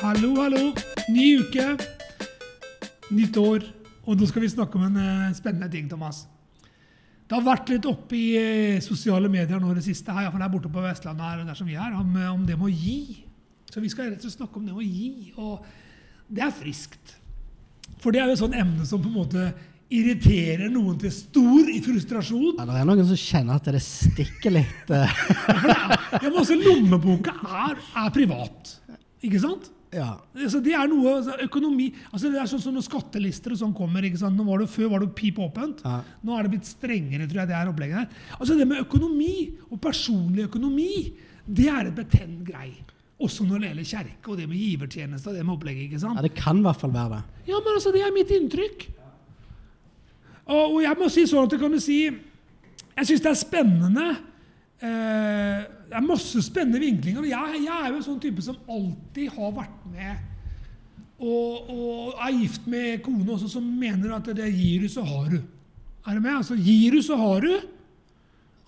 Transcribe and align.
Hallo, 0.00 0.30
hallo. 0.40 0.70
Ny 1.12 1.24
uke, 1.42 1.64
nytt 3.12 3.36
år. 3.36 3.66
Og 4.08 4.16
nå 4.16 4.24
skal 4.30 4.40
vi 4.40 4.48
snakke 4.48 4.78
om 4.78 4.86
en 4.86 4.94
eh, 4.96 5.32
spennende 5.36 5.68
ting, 5.68 5.90
Thomas. 5.90 6.22
Det 7.28 7.36
har 7.36 7.42
vært 7.44 7.68
litt 7.68 7.84
oppe 7.84 8.16
i 8.16 8.28
eh, 8.40 8.78
sosiale 8.80 9.28
medier 9.28 9.60
nå 9.60 9.74
det 9.76 9.82
siste, 9.84 10.08
her, 10.08 10.24
iallfall 10.24 10.46
her 10.46 10.52
borte 10.54 10.70
på 10.72 10.84
Vestlandet, 10.86 11.26
her, 11.26 11.42
der 11.44 11.58
som 11.58 11.68
vi 11.68 11.76
er, 11.76 11.92
om, 11.98 12.14
eh, 12.16 12.30
om 12.32 12.46
det 12.48 12.56
med 12.56 12.70
å 12.70 12.72
gi. 12.72 13.26
Så 13.68 13.82
vi 13.84 13.90
skal 13.92 14.08
rett 14.08 14.24
og 14.24 14.24
slett 14.24 14.38
snakke 14.38 14.56
om 14.56 14.70
det 14.70 14.72
med 14.72 14.80
å 14.80 14.86
gi. 14.86 15.34
Og 15.36 16.30
det 16.32 16.46
er 16.46 16.54
friskt. 16.62 17.12
For 18.00 18.16
det 18.16 18.22
er 18.22 18.30
jo 18.30 18.38
et 18.38 18.40
sånt 18.40 18.56
emne 18.56 18.86
som 18.88 19.02
på 19.04 19.10
en 19.10 19.18
måte 19.18 19.50
irriterer 19.92 20.72
noen 20.72 20.96
til 21.02 21.12
stor 21.12 21.68
i 21.68 21.82
frustrasjon. 21.84 22.54
Ja, 22.56 22.64
det 22.70 22.78
er 22.80 22.88
noen 22.88 23.04
som 23.10 23.20
kjenner 23.20 23.60
at 23.60 23.68
det 23.68 23.84
stikker 23.84 24.56
litt. 24.56 24.94
Ja, 26.10 26.24
men 26.24 26.40
også 26.40 26.56
lommeboka 26.58 27.36
er, 27.66 27.76
er 28.00 28.08
privat. 28.16 28.72
Ikke 29.20 29.42
sant? 29.44 29.68
Ja. 29.90 30.10
Så 30.50 30.60
det 30.62 30.74
er 30.76 30.86
noe, 30.90 31.16
altså, 31.18 31.34
økonomi, 31.46 31.88
altså 32.12 32.30
det 32.30 32.38
er 32.38 32.50
sånn 32.50 32.62
som 32.62 32.76
når 32.76 32.84
skattelister 32.86 33.54
og 33.56 33.58
sånn 33.58 33.72
kommer. 33.74 34.04
ikke 34.06 34.20
sant? 34.20 34.38
Nå 34.38 34.46
var 34.46 34.62
det, 34.62 34.68
før 34.70 34.92
var 34.92 35.02
det 35.02 35.10
pip 35.18 35.40
åpent. 35.42 35.82
Ja. 35.86 35.96
Nå 36.26 36.36
er 36.36 36.46
det 36.46 36.52
blitt 36.54 36.68
strengere, 36.70 37.26
tror 37.26 37.42
jeg. 37.42 37.50
det 37.50 37.56
er 37.58 37.72
opplegget 37.72 37.98
her. 37.98 38.22
Altså 38.38 38.58
Det 38.60 38.68
med 38.70 38.84
økonomi 38.84 39.34
og 39.66 39.80
personlig 39.82 40.46
økonomi, 40.46 40.92
det 41.50 41.66
er 41.72 41.90
et 41.90 41.98
betent 41.98 42.44
grei. 42.46 42.70
Også 43.20 43.44
når 43.44 43.60
det 43.60 43.72
gjelder 43.72 43.90
kjerke 43.90 44.32
og 44.32 44.38
det 44.38 44.46
med 44.48 44.62
givertjeneste 44.62 45.28
og 45.32 45.36
det 45.36 45.42
med 45.44 45.54
opplegget. 45.56 45.90
ikke 45.90 46.00
sant? 46.00 46.16
ja, 46.16 46.24
det 46.24 46.32
kan 46.38 46.62
i 46.62 46.64
hvert 46.64 46.80
fall 46.80 46.94
være 46.94 47.18
det. 47.18 47.44
Ja, 47.50 47.58
men 47.58 47.74
altså, 47.74 47.92
det 47.92 48.04
er 48.06 48.14
mitt 48.14 48.30
inntrykk. 48.32 48.86
Og, 50.46 50.62
og 50.76 50.78
jeg 50.82 50.98
må 50.98 51.10
si 51.12 51.26
sånn 51.28 51.46
at 51.46 51.52
du 51.52 51.60
kan 51.60 51.76
si 51.82 52.00
Jeg 52.06 53.06
syns 53.06 53.22
det 53.22 53.30
er 53.30 53.38
spennende. 53.38 54.06
Eh, 54.80 55.60
det 55.90 55.96
er 55.98 56.04
masse 56.06 56.38
spennende 56.46 56.78
vinklinger. 56.78 57.24
Jeg, 57.26 57.62
jeg 57.64 57.76
er 57.84 57.88
jo 57.90 57.96
en 57.98 58.04
sånn 58.06 58.20
type 58.22 58.42
som 58.46 58.58
alltid 58.70 59.32
har 59.34 59.56
vært 59.56 59.86
med 59.90 60.26
og, 61.20 61.66
og 61.68 62.20
er 62.24 62.36
gift 62.38 62.68
med 62.70 63.02
kone 63.04 63.26
også, 63.34 63.48
som 63.52 63.64
mener 63.76 64.14
at 64.16 64.30
det 64.38 64.46
gir 64.54 64.86
du, 64.86 64.88
så 64.88 65.02
har 65.04 65.26
du. 65.28 65.40
Er 66.06 66.16
du 66.16 66.20
med? 66.24 66.32
Altså, 66.38 66.56
gir 66.56 66.94
du, 66.96 67.02
så 67.04 67.18
har 67.20 67.44
du. 67.44 67.50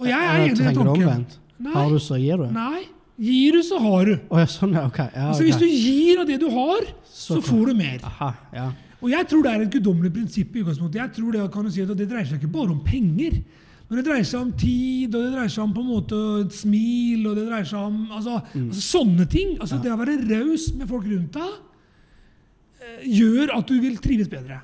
Og 0.03 0.11
jeg 0.11 0.19
er 0.19 0.43
enig 0.43 0.59
i 0.59 0.59
den 0.59 0.77
tanken. 0.77 1.23
Nei. 1.63 1.73
Har 1.73 1.89
du, 1.95 1.97
så 2.03 2.19
gir 2.21 2.43
du? 2.43 2.51
Nei. 2.53 2.83
Gir 3.23 3.57
du, 3.57 3.63
så 3.65 3.79
har 3.81 4.05
du. 4.11 4.13
Oh, 4.29 4.37
ja, 4.43 4.49
sånn, 4.51 4.75
ja. 4.77 4.83
Ok. 4.91 4.99
Ja, 5.01 5.31
Altså, 5.31 5.45
ok. 5.45 5.49
Hvis 5.49 5.61
du 5.63 5.67
gir 5.71 6.21
av 6.21 6.29
det 6.29 6.39
du 6.43 6.49
har, 6.53 6.87
Så 7.09 7.39
så 7.39 7.43
får 7.47 7.71
du 7.71 7.75
mer. 7.79 8.05
Aha, 8.09 8.31
ja. 8.57 8.69
Og 9.03 9.11
jeg 9.11 9.29
tror 9.31 9.47
det 9.47 9.53
er 9.53 9.65
et 9.65 9.73
guddommelig 9.73 10.13
prinsipp. 10.15 10.55
i 10.57 10.63
utgangspunktet. 10.63 11.01
Jeg 11.01 11.13
tror 11.17 11.33
Det 11.33 11.47
kan 11.55 11.65
du 11.65 11.71
si 11.73 11.83
at 11.83 11.97
det 11.97 12.09
dreier 12.11 12.29
seg 12.29 12.43
ikke 12.43 12.53
bare 12.53 12.75
om 12.75 12.83
penger. 12.85 13.41
Men 13.93 14.01
det 14.01 14.07
dreier 14.07 14.25
seg 14.25 14.41
om 14.41 14.53
tid, 14.57 15.13
og 15.13 15.21
det 15.21 15.35
dreier 15.35 15.51
seg 15.53 15.67
om 15.67 15.73
på 15.77 15.83
en 15.83 15.89
måte 15.91 16.19
et 16.41 16.55
smil 16.57 17.27
og 17.29 17.35
det 17.37 17.43
dreier 17.45 17.67
seg 17.69 17.91
om 17.91 17.99
altså, 18.09 18.39
altså 18.41 18.85
sånne 18.87 19.27
ting. 19.29 19.51
Altså 19.61 19.83
Det 19.85 19.93
å 19.93 19.99
være 20.01 20.15
raus 20.31 20.71
med 20.79 20.89
folk 20.89 21.11
rundt 21.11 21.37
deg 21.37 21.51
eh, 22.81 23.03
gjør 23.19 23.53
at 23.59 23.69
du 23.69 23.77
vil 23.85 23.99
trives 24.01 24.31
bedre. 24.33 24.63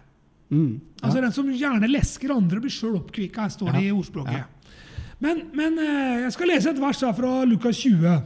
Mm. 0.48 0.78
Altså 1.02 1.20
Den 1.20 1.36
som 1.36 1.50
gjerne 1.52 1.92
lesker 1.92 2.32
andre, 2.32 2.62
blir 2.64 2.72
sjøl 2.72 2.96
oppkvikka, 3.02 3.50
står 3.52 3.76
det 3.76 3.84
i 3.90 3.92
ordspråket. 3.92 4.72
Men, 5.20 5.44
men 5.52 5.76
eh, 5.84 6.24
jeg 6.24 6.32
skal 6.38 6.52
lese 6.54 6.72
et 6.72 6.80
vers 6.80 7.04
her 7.04 7.12
fra 7.20 7.34
Lukas 7.52 7.84
20. 7.84 8.16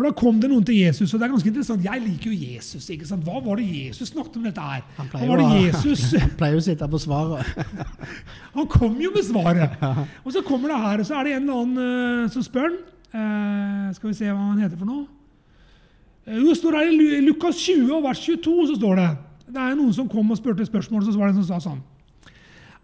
For 0.00 0.08
da 0.08 0.16
kom 0.16 0.38
det 0.40 0.48
noen 0.48 0.62
til 0.64 0.78
Jesus, 0.78 1.10
og 1.12 1.20
det 1.20 1.26
er 1.26 1.32
ganske 1.34 1.50
interessant. 1.50 1.82
Jeg 1.84 2.00
liker 2.00 2.30
jo 2.32 2.52
Jesus. 2.54 2.86
ikke 2.88 3.04
sant? 3.04 3.20
Hva 3.26 3.42
var 3.44 3.58
det 3.60 3.66
Jesus 3.68 4.08
snakket 4.14 4.38
om 4.38 4.46
dette 4.48 4.62
her? 4.64 4.86
Han 4.96 5.10
pleier, 5.12 5.28
var 5.28 5.42
det 5.42 5.58
Jesus 5.66 6.04
han 6.22 6.32
pleier 6.40 6.56
jo 6.56 6.62
å 6.62 6.64
sitte 6.64 6.88
på 6.88 7.00
svaret. 7.02 7.50
Han 8.56 8.70
kom 8.72 8.96
jo 8.96 9.10
med 9.12 9.26
svaret! 9.28 9.76
Og 10.24 10.32
så 10.32 10.40
kommer 10.46 10.72
det 10.72 10.80
her, 10.86 11.04
og 11.04 11.10
så 11.10 11.18
er 11.20 11.28
det 11.28 11.36
en 11.36 11.44
eller 11.44 11.60
annen 11.66 12.24
uh, 12.24 12.32
som 12.32 12.48
spør 12.48 12.70
han. 12.70 12.80
Uh, 13.12 13.92
skal 13.98 14.08
vi 14.08 14.16
se 14.22 14.32
hva 14.32 14.40
han 14.40 14.64
heter 14.64 14.80
for 14.80 14.88
noe? 14.88 15.04
Eh, 16.24 16.38
Jo, 16.38 16.48
det 16.48 16.56
står 16.62 16.80
her 16.80 16.90
i 16.96 17.12
i 17.18 17.22
Lukas 17.28 17.60
20 17.60 17.92
og 17.98 18.04
vers 18.08 18.24
22 18.24 18.58
så 18.72 18.80
står 18.80 19.00
det 19.02 19.08
Det 19.52 19.60
er 19.60 19.76
noen 19.76 19.92
som 20.00 20.08
kom 20.08 20.32
og 20.32 20.40
spurte 20.40 20.64
spørsmål, 20.64 21.04
så 21.04 21.18
var 21.20 21.28
det 21.28 21.36
en 21.36 21.44
som 21.44 21.60
sa 21.60 21.60
sånn 21.68 21.80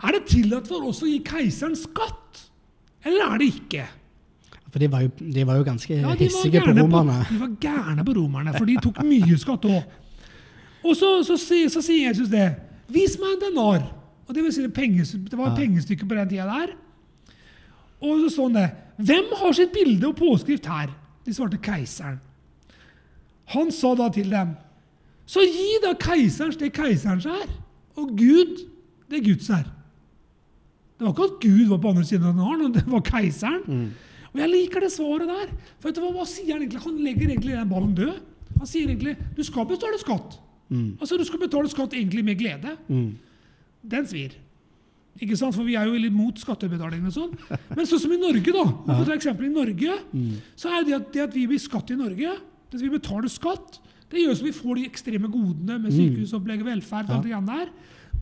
Er 0.04 0.18
det 0.18 0.26
tillatt 0.34 0.68
for 0.68 0.84
oss 0.92 1.00
å 1.00 1.08
gi 1.08 1.22
keiseren 1.24 1.78
skatt? 1.80 2.44
Eller 3.08 3.32
er 3.32 3.40
det 3.40 3.54
ikke? 3.54 3.88
For 4.76 4.82
de 4.82 4.88
var 4.92 5.00
jo, 5.06 5.08
de 5.32 5.44
var 5.48 5.56
jo 5.56 5.62
ganske 5.64 5.94
Ja, 5.96 6.10
hissige 6.20 6.60
på 6.60 6.74
romerne. 6.76 7.14
På, 7.24 7.32
De 7.32 7.38
var 7.40 7.52
gærne 7.64 8.02
på 8.04 8.12
romerne, 8.18 8.52
for 8.58 8.68
de 8.68 8.74
tok 8.84 8.98
mye 9.08 9.38
skatt 9.40 9.62
òg. 9.64 9.84
Og 10.84 10.92
så, 10.98 11.08
så, 11.24 11.38
sier- 11.40 11.70
så 11.72 11.80
sier 11.82 12.10
Jesus 12.10 12.28
det. 12.28 12.50
Vis 12.92 13.16
meg 13.18 13.38
en 13.38 13.40
denar. 13.46 13.86
Og 14.28 14.34
Det 14.34 14.42
vil 14.44 14.52
si 14.52 14.60
det, 14.66 14.74
penges, 14.76 15.12
det 15.16 15.32
var 15.38 15.46
et 15.46 15.58
Ja. 15.58 15.64
pengestykke 15.64 16.04
på 16.08 16.14
den 16.18 16.28
tida 16.28 16.44
der. 16.44 16.74
Og 18.04 18.20
så 18.26 18.28
sånn 18.36 18.52
det. 18.58 18.66
Hvem 19.00 19.32
har 19.40 19.52
sitt 19.56 19.72
bilde 19.72 20.10
og 20.10 20.16
påskrift 20.20 20.66
her? 20.68 20.90
De 21.24 21.32
svarte 21.32 21.56
keiseren. 21.56 22.20
Han 23.54 23.70
sa 23.72 23.94
da 23.94 24.10
til 24.12 24.28
dem, 24.30 24.52
så 25.26 25.40
gi 25.40 25.78
da 25.82 25.94
keiserens 25.94 26.56
det 26.60 26.72
keiserens 26.76 27.24
er, 27.26 27.48
og 27.96 28.12
Gud 28.18 28.58
det 29.10 29.24
Guds 29.24 29.48
er. 29.48 29.64
Det 30.98 31.06
var 31.06 31.12
ikke 31.14 31.24
at 31.32 31.40
Gud 31.40 31.66
var 31.68 31.78
på 31.78 31.88
andre 31.94 32.04
siden 32.04 32.26
av 32.26 32.34
denaren, 32.36 32.72
det 32.74 32.84
var 32.86 33.00
keiseren. 33.00 33.94
Og 34.36 34.42
jeg 34.44 34.52
liker 34.52 34.84
det 34.84 34.92
svaret 34.92 35.30
der. 35.30 35.52
For 35.80 35.88
vet 35.88 35.98
du 35.98 36.02
hva, 36.04 36.12
hva 36.18 36.26
sier 36.28 36.52
Han 36.54 36.64
egentlig? 36.66 36.82
Han 36.84 36.98
legger 37.02 37.30
egentlig 37.30 37.54
den 37.56 37.70
ballen 37.70 37.94
død. 37.96 38.18
Han 38.56 38.68
sier 38.68 38.90
egentlig 38.90 39.16
du 39.36 39.42
skal 39.46 39.68
betale 39.68 39.98
skatt. 40.00 40.36
Altså 41.00 41.16
Du 41.16 41.24
skal 41.24 41.40
betale 41.40 41.70
skatt 41.70 41.94
egentlig 41.94 42.24
med 42.26 42.38
glede. 42.40 42.74
Mm. 42.90 43.14
Den 43.86 44.08
svir. 44.10 44.34
Ikke 45.16 45.36
sant? 45.38 45.54
For 45.56 45.64
vi 45.64 45.76
er 45.78 45.88
jo 45.88 45.96
litt 45.96 46.12
mot 46.12 46.36
skattebetaling 46.36 47.06
og 47.08 47.14
sånn. 47.14 47.34
Men 47.72 47.88
sånn 47.88 48.02
som 48.02 48.12
i 48.12 48.20
Norge, 48.20 48.52
da. 48.52 48.64
For 49.06 49.14
eksempel 49.14 49.48
i 49.48 49.54
Norge, 49.54 49.98
så 50.58 50.74
er 50.76 50.86
det 50.86 50.96
at, 50.98 51.10
det 51.14 51.24
at 51.30 51.36
vi 51.36 51.46
blir 51.48 51.62
skatt 51.62 51.92
i 51.94 51.98
Norge, 51.98 52.36
det 52.66 52.76
at 52.76 52.82
vi 52.84 52.92
betaler 52.92 53.32
skatt, 53.32 53.80
det 54.10 54.22
gjør 54.22 54.36
så 54.38 54.46
vi 54.46 54.54
får 54.54 54.78
de 54.78 54.84
ekstreme 54.86 55.30
godene 55.32 55.80
med 55.82 55.94
sykehusopplegg 55.94 56.60
og 56.62 56.68
velferd. 56.68 57.08
og 57.10 57.16
alt 57.16 57.24
det 57.26 57.54
der. 57.54 57.70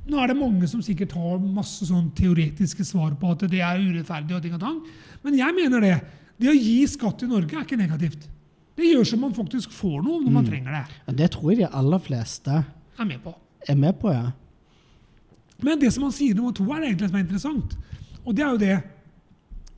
Nå 0.06 0.19
er 0.20 0.28
det 0.28 0.37
mange 0.37 0.69
som 0.69 0.82
sikkert 0.84 1.15
har 1.16 1.38
masse 1.41 1.87
sånn 1.88 2.10
teoretiske 2.16 2.84
svar 2.84 3.15
på 3.16 3.31
at 3.32 3.47
det 3.48 3.60
er 3.65 3.81
urettferdig. 3.81 4.34
og 4.37 4.42
ting 4.44 4.54
og 4.54 4.60
tang. 4.60 4.82
Men 5.25 5.38
jeg 5.38 5.54
mener 5.56 5.81
det. 5.81 5.94
Det 6.38 6.50
å 6.50 6.56
gi 6.59 6.87
skatt 6.91 7.22
i 7.25 7.28
Norge 7.31 7.56
er 7.56 7.65
ikke 7.65 7.78
negativt. 7.81 8.28
Det 8.76 8.84
gjør 8.91 9.04
så 9.06 9.16
man 9.22 9.32
faktisk 9.37 9.70
får 9.72 10.03
noe 10.03 10.20
når 10.25 10.32
man 10.34 10.44
trenger 10.48 10.72
det. 10.75 10.84
Ja, 11.06 11.12
Det 11.14 11.31
tror 11.31 11.53
jeg 11.53 11.59
de 11.62 11.69
aller 11.78 11.98
fleste 12.03 12.64
Er 12.98 13.04
med 13.06 13.22
på. 13.22 13.34
er 13.69 13.75
med 13.76 13.94
på, 14.00 14.10
ja. 14.12 14.32
Men 15.62 15.78
det 15.78 15.93
som 15.94 16.03
han 16.03 16.12
sier 16.12 16.34
nummer 16.34 16.53
to, 16.53 16.64
er 16.75 16.81
det 16.82 16.88
egentlig 16.91 17.09
som 17.09 17.16
er 17.16 17.25
interessant. 17.25 17.76
Og 18.26 18.34
det 18.34 18.43
er 18.44 18.50
jo 18.50 18.59
det 18.59 18.82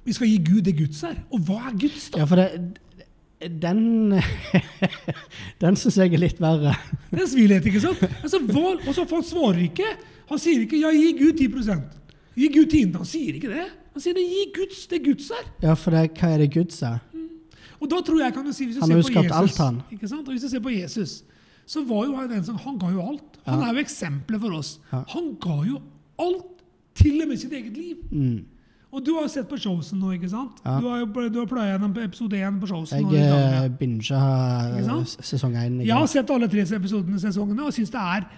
Vi 0.07 0.13
skal 0.13 0.29
gi 0.29 0.39
Gud 0.39 0.63
det 0.65 0.77
Guds 0.79 1.03
er. 1.03 1.17
Og 1.31 1.41
hva 1.41 1.69
er 1.69 1.77
Guds, 1.79 2.11
da? 2.11 2.19
Ja, 2.19 2.25
for 2.31 2.37
det, 2.37 2.79
den 3.41 4.15
Den 5.63 5.77
syns 5.77 5.97
jeg 6.01 6.15
er 6.15 6.23
litt 6.23 6.39
verre. 6.41 6.73
Er 7.13 7.27
svilhet, 7.29 7.67
ikke 7.69 7.81
sant? 7.85 8.03
Altså, 8.23 8.41
hva, 8.49 8.77
og 8.81 8.93
så 8.95 9.05
for 9.05 9.21
Han 9.21 9.27
svarer 9.29 9.63
ikke. 9.67 9.89
Han 10.31 10.39
sier 10.43 10.65
ikke 10.65 10.79
'ja, 10.81 10.91
gi 10.91 11.13
Gud 11.19 11.39
10% 11.39 11.83
Gi 12.37 12.49
Gud 12.53 12.67
tienden. 12.71 12.97
Han 12.97 13.07
sier 13.09 13.35
ikke 13.39 13.49
det. 13.53 13.67
Han 13.95 14.03
sier 14.03 14.15
det 14.17 14.25
'gi 14.27 14.47
Guds 14.57 14.87
det 14.87 15.05
Guds 15.05 15.31
er'. 15.31 15.47
Ja, 15.63 15.75
for 15.75 15.91
det, 15.95 16.11
hva 16.19 16.33
er 16.35 16.39
det 16.39 16.53
Guds 16.55 16.83
er? 16.83 16.99
Og 17.81 17.91
da 17.91 18.01
tror 18.01 18.23
jeg 18.25 18.33
kan 18.33 18.45
du 18.45 18.53
si, 18.53 18.65
hvis 18.65 18.77
du 18.77 18.81
Han 18.81 18.89
ser 18.89 19.13
på 19.13 19.23
Jesus, 19.23 19.37
alt, 19.37 19.57
han. 19.59 19.83
Ikke 19.93 20.09
sant? 20.09 20.27
Og 20.29 20.33
hvis 20.33 20.43
du 20.43 20.49
ser 20.49 20.61
på 20.65 20.73
Jesus, 20.73 21.23
så 21.67 21.83
var 21.85 22.07
jo 22.07 22.17
han 22.17 22.31
den 22.31 22.45
som 22.45 22.57
Han 22.57 22.79
ga 22.79 22.89
jo 22.91 23.01
alt. 23.05 23.37
Han 23.47 23.61
Ja. 23.61 23.69
er 23.69 23.75
jo 23.75 23.81
eksempelet 23.81 24.41
for 24.41 24.51
oss. 24.57 24.81
Ja. 24.93 25.03
Han 25.09 25.37
ga 25.41 25.57
jo 25.69 25.81
alt, 26.19 26.63
til 26.95 27.21
og 27.23 27.29
med 27.29 27.37
sitt 27.37 27.53
eget 27.53 27.77
liv. 27.77 27.97
Mm. 28.11 28.45
Og 28.97 29.05
du 29.05 29.11
har 29.19 29.27
sett 29.29 29.45
på 29.51 29.59
Chosen 29.61 30.01
nå, 30.01 30.15
ikke 30.17 30.31
sant? 30.33 30.61
Ja. 30.65 30.79
Du 30.81 30.87
har 30.89 31.03
jo 31.03 31.07
du 31.29 31.39
har 31.43 31.49
pløya 31.51 31.75
gjennom 31.75 31.93
episode 32.01 32.39
én 32.41 32.57
på 32.63 32.69
Chosen. 32.71 33.11
Jeg 33.13 33.29
eh, 33.29 33.67
binga 33.77 34.21
sesong 35.21 35.57
én. 35.61 35.83
Jeg 35.85 35.93
har 35.93 36.07
sett 36.09 36.31
alle 36.33 36.49
tre 36.49 36.65
episodene 36.79 37.21
sesongene 37.21 37.67
og 37.69 37.75
syns 37.77 37.93
det 37.93 38.01
er 38.01 38.29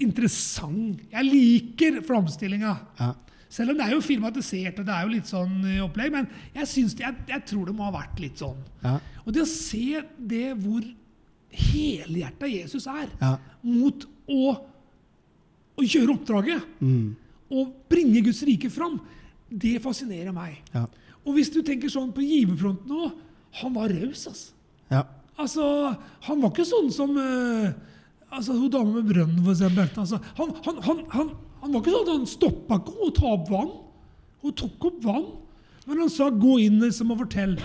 interessant. 0.00 1.02
Jeg 1.12 1.26
liker 1.28 2.00
framstillinga. 2.06 2.72
Ja. 3.02 3.10
Selv 3.50 3.74
om 3.74 3.80
det 3.80 3.88
er 3.88 3.92
jo 3.96 4.00
filmatisert 4.06 4.78
og 4.80 4.86
det 4.88 4.94
er 4.94 5.04
jo 5.04 5.12
litt 5.12 5.28
sånn 5.28 5.54
eh, 5.68 5.82
opplegg. 5.84 6.14
Men 6.16 6.30
jeg, 6.54 6.64
det, 6.64 7.04
jeg, 7.04 7.20
jeg 7.34 7.44
tror 7.50 7.68
det 7.68 7.76
må 7.76 7.88
ha 7.90 7.92
vært 7.98 8.24
litt 8.24 8.40
sånn. 8.40 8.60
Ja. 8.86 8.96
Og 9.26 9.36
det 9.36 9.44
å 9.44 9.50
se 9.52 10.00
det 10.32 10.46
hvor 10.62 10.86
helhjerta 11.50 12.46
Jesus 12.48 12.86
er 12.88 13.10
mot 13.66 14.04
å, 14.30 14.52
å 15.76 15.82
gjøre 15.84 16.14
oppdraget 16.14 16.68
Mm. 16.80 17.16
og 17.50 17.72
bringe 17.90 18.22
Guds 18.24 18.40
rike 18.46 18.70
fram, 18.70 19.00
det 19.50 19.80
fascinerer 19.82 20.32
meg. 20.34 20.60
Ja. 20.74 20.86
Og 21.26 21.36
hvis 21.36 21.50
du 21.52 21.60
tenker 21.66 21.90
sånn 21.92 22.12
på 22.14 22.24
giverfronten 22.24 22.94
òg 22.96 23.10
Han 23.60 23.74
var 23.74 23.90
raus, 23.90 24.28
altså. 24.30 24.52
ja. 24.92 25.02
Altså, 25.40 25.64
han 26.22 26.42
var 26.42 26.52
ikke 26.52 26.66
sånn 26.68 26.90
som 26.94 27.16
uh, 27.16 27.72
altså, 28.30 28.54
hun 28.54 28.70
dama 28.70 29.00
med 29.00 29.08
brønnen, 29.08 29.40
for 29.42 29.54
eksempel. 29.56 29.88
Altså, 29.98 30.20
han, 30.36 30.52
han, 30.66 30.80
han, 30.86 31.00
han, 31.14 31.32
han 31.62 31.72
var 31.72 31.82
ikke 31.82 31.94
sånn 31.94 32.04
at 32.04 32.12
han 32.12 32.28
stoppa 32.30 32.78
ikke 32.78 32.94
å 33.08 33.10
ta 33.16 33.32
opp 33.34 33.50
vann. 33.50 33.72
Hun 34.44 34.54
tok 34.60 34.86
opp 34.90 35.00
vann, 35.04 35.26
men 35.86 36.02
han 36.04 36.12
sa 36.12 36.28
'gå 36.30 36.58
inn 36.62 36.78
liksom, 36.84 37.10
og 37.10 37.24
fortell'. 37.24 37.56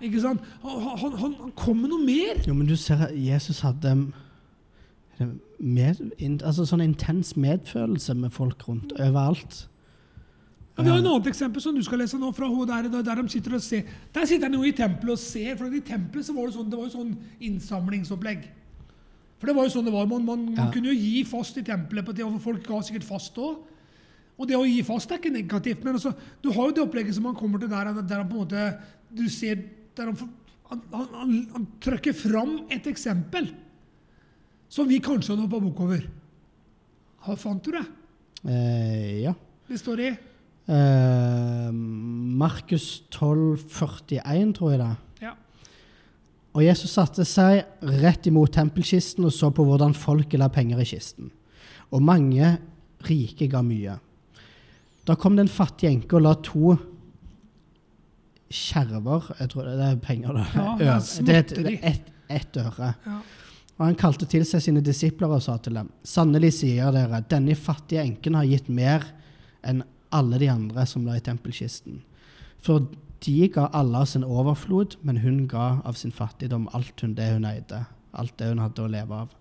Ikke 0.00 0.24
sant? 0.24 0.42
Han, 0.62 0.80
han, 0.82 1.14
han, 1.20 1.34
han 1.44 1.54
kom 1.58 1.82
med 1.82 1.92
noe 1.92 2.02
mer. 2.02 2.42
Jo, 2.46 2.54
men 2.54 2.66
du 2.66 2.76
ser 2.78 3.08
Jesus 3.14 3.60
hadde 3.66 3.94
eh, 5.18 5.32
med, 5.58 6.02
in, 6.18 6.38
altså 6.42 6.66
sånn 6.68 6.84
intens 6.84 7.34
medfølelse 7.36 8.14
med 8.18 8.34
folk 8.34 8.62
rundt 8.68 8.94
overalt. 8.98 9.66
Og 10.78 10.84
vi 10.86 10.90
har 10.92 11.00
et 11.00 11.06
annet 11.10 11.26
eksempel 11.26 11.62
som 11.62 11.74
du 11.74 11.82
skal 11.82 11.98
lese 11.98 12.18
nå, 12.20 12.28
fra 12.36 12.46
hun 12.46 12.68
der, 12.70 12.86
der, 13.02 13.18
de 13.18 13.32
sitter 13.32 13.56
og 13.56 13.62
ser. 13.64 13.88
Der 14.14 14.28
sitter 14.30 14.46
han 14.46 14.54
jo 14.54 14.62
i 14.62 14.70
tempelet 14.76 15.16
og 15.16 15.18
ser, 15.18 15.56
for 15.58 15.74
i 15.74 15.80
tempelet 15.82 16.28
så 16.28 16.34
var 16.36 16.46
det 16.46 16.54
sånn, 16.54 16.68
det 16.70 16.78
var 16.78 16.86
jo 16.86 16.92
sånn 16.94 17.16
innsamlingsopplegg. 17.48 18.44
For 19.38 19.50
det 19.50 19.56
var 19.58 19.66
jo 19.66 19.72
sånn 19.74 19.88
det 19.88 19.94
var. 19.94 20.06
Man, 20.10 20.22
man, 20.26 20.44
man 20.52 20.60
Ja. 20.60 20.68
kunne 20.74 20.92
jo 20.92 20.94
gi 20.98 21.24
fast 21.26 21.58
i 21.58 21.64
tempelet 21.66 22.06
på 22.06 22.14
tida, 22.14 22.30
folk 22.42 22.62
ga 22.66 22.78
sikkert 22.86 23.06
fast 23.08 23.36
òg. 23.42 23.58
Og 24.38 24.46
det 24.46 24.54
å 24.54 24.62
gi 24.66 24.84
fast 24.86 25.10
er 25.10 25.18
ikke 25.18 25.34
negativt, 25.34 25.82
men 25.82 25.98
altså, 25.98 26.12
du 26.42 26.52
har 26.54 26.68
jo 26.70 26.76
det 26.76 26.84
opplegget 26.84 27.16
som 27.18 27.26
han 27.26 27.34
kommer 27.34 27.58
til 27.58 27.70
der, 27.72 27.90
der 27.98 28.20
han 28.22 28.28
på 28.30 28.38
en 28.38 28.44
måte 28.44 28.68
du 29.10 29.24
ser, 29.34 29.64
der 29.98 30.12
han, 30.12 30.30
han, 30.70 30.82
han, 30.94 31.08
han, 31.16 31.34
han 31.56 31.66
trykker 31.82 32.14
fram 32.14 32.54
et 32.70 32.86
eksempel 32.86 33.50
som 34.70 34.86
vi 34.86 35.00
kanskje 35.02 35.32
hadde 35.34 35.42
hoppa 35.48 35.58
bukk 35.64 35.82
over. 35.88 36.06
Hva 37.26 37.34
fant 37.40 37.64
du 37.66 37.72
det? 37.74 37.82
Eh, 38.46 39.22
ja. 39.24 39.34
Det 39.66 39.80
står 39.82 40.04
i 40.06 40.10
Eh, 40.68 41.70
Markus 41.72 43.02
12, 43.10 43.62
41, 43.72 44.52
tror 44.58 44.74
jeg 44.74 44.80
det. 44.82 44.90
ja. 45.24 45.32
Og 46.52 46.64
Jesus 46.64 46.92
satte 46.96 47.24
seg 47.28 47.62
rett 48.02 48.26
imot 48.28 48.52
tempelkisten 48.56 49.24
og 49.24 49.32
så 49.32 49.50
på 49.54 49.64
hvordan 49.64 49.94
folket 49.96 50.40
la 50.40 50.48
penger 50.52 50.80
i 50.82 50.88
kisten. 50.88 51.30
Og 51.94 52.02
mange 52.04 52.56
rike 53.08 53.48
ga 53.48 53.62
mye. 53.64 53.96
Da 55.08 55.16
kom 55.16 55.36
det 55.38 55.46
en 55.46 55.52
fattig 55.52 55.88
enke 55.88 56.18
og 56.18 56.24
la 56.26 56.34
to 56.44 56.76
skjerver 58.48 59.26
Jeg 59.38 59.50
tror 59.52 59.66
det 59.68 59.84
er 59.84 59.98
penger, 60.00 60.36
da. 60.36 60.44
Ja, 60.80 60.96
det 61.24 61.34
er 61.34 61.42
ett 61.42 61.82
et, 61.84 62.14
ett 62.28 62.56
øre. 62.56 62.94
ja. 63.06 63.18
Og 63.78 63.84
han 63.86 63.94
kalte 63.94 64.26
til 64.26 64.42
seg 64.48 64.62
sine 64.64 64.80
disipler 64.82 65.30
og 65.30 65.42
sa 65.44 65.54
til 65.62 65.76
dem, 65.78 65.90
sannelig 66.02 66.56
sier 66.56 66.90
dere, 66.90 67.20
denne 67.30 67.54
fattige 67.54 68.02
enken 68.02 68.34
har 68.34 68.48
gitt 68.48 68.66
mer 68.68 69.04
enn 69.62 69.84
alle 70.14 70.38
de 70.40 70.48
andre 70.52 70.86
som 70.86 71.06
la 71.06 71.16
i 71.18 71.24
tempelkisten. 71.24 72.02
For 72.64 72.86
de 73.24 73.48
ga 73.52 73.68
alle 73.74 74.02
av 74.02 74.06
sin 74.10 74.24
overflod, 74.24 74.96
men 75.02 75.20
hun 75.24 75.46
ga 75.50 75.80
av 75.84 75.98
sin 75.98 76.14
fattigdom 76.14 76.68
alt 76.76 77.00
hun 77.02 77.16
det 77.18 77.32
hun 77.32 77.46
eide, 77.48 77.84
alt 78.12 78.36
det 78.38 78.52
hun 78.52 78.62
hadde 78.62 78.84
å 78.84 78.90
leve 78.90 79.22
av. 79.24 79.34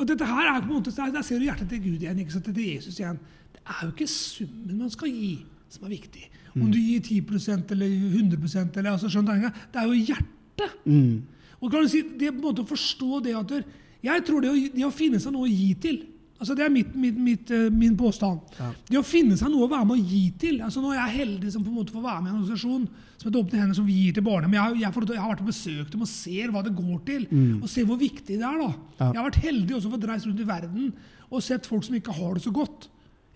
Og 0.00 0.08
dette 0.08 0.26
her 0.26 0.48
er 0.48 0.62
på 0.64 0.70
en 0.70 0.80
måte, 0.80 0.90
Der 0.90 1.22
ser 1.22 1.38
du 1.38 1.44
hjertet 1.44 1.68
til 1.68 1.82
Gud 1.82 2.02
igjen. 2.02 2.18
ikke 2.18 2.32
sant? 2.32 2.44
til 2.44 2.74
Jesus 2.74 2.98
igjen. 2.98 3.18
Det 3.52 3.60
er 3.66 3.80
jo 3.82 3.90
ikke 3.90 4.06
summen 4.06 4.78
man 4.78 4.90
skal 4.90 5.08
gi, 5.08 5.44
som 5.68 5.84
er 5.84 5.90
viktig. 5.90 6.30
Om 6.56 6.70
du 6.72 6.78
gir 6.78 7.00
10% 7.00 7.70
eller 7.70 7.86
100% 7.86 8.76
eller 8.76 8.90
altså, 8.90 9.08
skjønner 9.08 9.34
du, 9.34 9.60
Det 9.72 9.80
er 9.80 9.86
jo 9.86 9.92
hjertet. 9.92 10.70
Mm. 10.84 11.22
Og 11.60 11.70
kan 11.70 11.82
du 11.82 11.88
si, 11.88 12.02
det 12.02 12.32
på 12.32 12.40
en 12.40 12.48
måte 12.48 12.62
å 12.62 12.68
forstå 12.68 13.20
det 13.24 13.36
at 13.36 13.64
Jeg 14.02 14.24
tror 14.24 14.40
det 14.40 14.50
å, 14.50 14.54
det 14.54 14.84
å 14.84 14.90
finne 14.90 15.20
seg 15.20 15.32
noe 15.32 15.44
å 15.44 15.52
gi 15.52 15.74
til 15.74 16.06
altså 16.40 16.56
Det 16.56 16.64
er 16.64 16.72
mitt, 16.72 16.94
mitt, 16.96 17.18
mitt, 17.20 17.50
eh, 17.54 17.68
min 17.70 17.94
påstand. 18.00 18.40
Ja. 18.58 18.70
Det 18.88 18.98
å 18.98 19.04
finne 19.06 19.36
seg 19.38 19.52
noe 19.52 19.68
å 19.68 19.70
være 19.70 19.86
med 19.86 20.00
å 20.00 20.08
gi 20.10 20.22
til 20.40 20.60
altså 20.64 20.82
Nå 20.82 20.90
er 20.94 21.02
jeg 21.02 21.18
heldig 21.20 21.52
som 21.52 21.64
på 21.64 21.70
en 21.70 21.78
måte 21.78 21.94
får 21.94 22.04
være 22.06 22.22
med 22.24 22.30
i 22.30 22.32
en 22.32 22.40
organisasjon 22.40 22.86
som 23.20 23.28
heter 23.28 23.40
Åpne 23.42 23.60
hender, 23.60 23.76
som 23.76 23.86
vi 23.86 23.96
gir 24.00 24.14
til 24.16 24.24
barnehjem. 24.24 24.54
Jeg, 24.56 24.80
jeg, 24.80 24.94
jeg 25.12 25.20
har 25.20 25.30
vært 25.34 25.42
og 25.44 25.50
besøkt 25.52 25.92
dem 25.92 26.04
og 26.06 26.08
ser 26.08 26.54
hva 26.54 26.62
det 26.64 26.72
går 26.72 27.02
til, 27.04 27.26
og 27.60 27.66
ser 27.68 27.84
hvor 27.84 27.98
viktig 28.00 28.38
det 28.40 28.46
er. 28.48 28.62
da. 28.62 28.70
Ja. 28.96 29.10
Jeg 29.10 29.18
har 29.20 29.26
vært 29.28 29.44
heldig 29.44 29.76
også 29.76 29.92
fått 29.92 30.06
reist 30.08 30.28
rundt 30.30 30.40
i 30.40 30.48
verden 30.48 30.88
og 31.30 31.44
sett 31.44 31.68
folk 31.68 31.84
som 31.84 31.98
ikke 31.98 32.16
har 32.16 32.34
det 32.38 32.42
så 32.46 32.50
godt. 32.54 32.88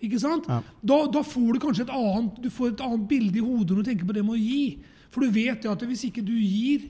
Ikke 0.03 0.19
sant? 0.19 0.49
Ja. 0.49 0.57
Da, 0.81 0.97
da 1.13 1.21
får 1.23 1.53
du 1.53 1.61
kanskje 1.63 1.85
et 1.85 1.93
annet, 1.93 2.41
du 2.43 2.49
får 2.51 2.73
et 2.73 2.83
annet 2.83 3.05
bilde 3.07 3.39
i 3.39 3.45
hodet 3.45 3.71
når 3.77 3.85
du 3.85 3.89
tenker 3.91 4.09
på 4.09 4.15
det 4.17 4.25
med 4.25 4.35
å 4.35 4.41
gi. 4.41 4.63
For 5.13 5.23
du 5.23 5.31
vet 5.37 5.63
jo 5.63 5.71
at 5.71 5.85
hvis 5.87 6.07
ikke 6.09 6.25
du 6.25 6.33
gir 6.35 6.89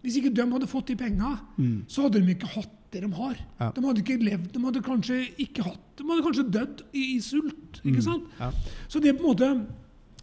Hvis 0.00 0.16
ikke 0.16 0.30
de 0.32 0.46
hadde 0.48 0.66
fått 0.66 0.88
de 0.88 0.94
penga, 0.96 1.34
så 1.86 2.06
hadde 2.06 2.22
de 2.24 2.32
ikke 2.32 2.48
hatt 2.54 2.72
det 2.90 3.02
de 3.04 3.10
har. 3.14 3.36
Ja. 3.60 3.70
De 3.76 3.84
hadde 3.86 4.02
ikke 4.02 4.18
levd, 4.22 4.48
de 4.54 4.62
hadde 4.64 4.82
kanskje 4.86 5.20
ikke 5.38 5.66
hatt 5.66 5.84
De 6.00 6.06
hadde 6.08 6.24
kanskje 6.26 6.46
dødd 6.50 6.80
i, 6.90 7.04
i 7.16 7.18
sult. 7.22 7.82
ikke 7.84 8.02
sant? 8.02 8.30
Ja. 8.40 8.50
Så 8.90 9.02
det 9.02 9.12
er 9.12 9.18
på 9.18 9.24
en 9.26 9.30
måte 9.34 9.50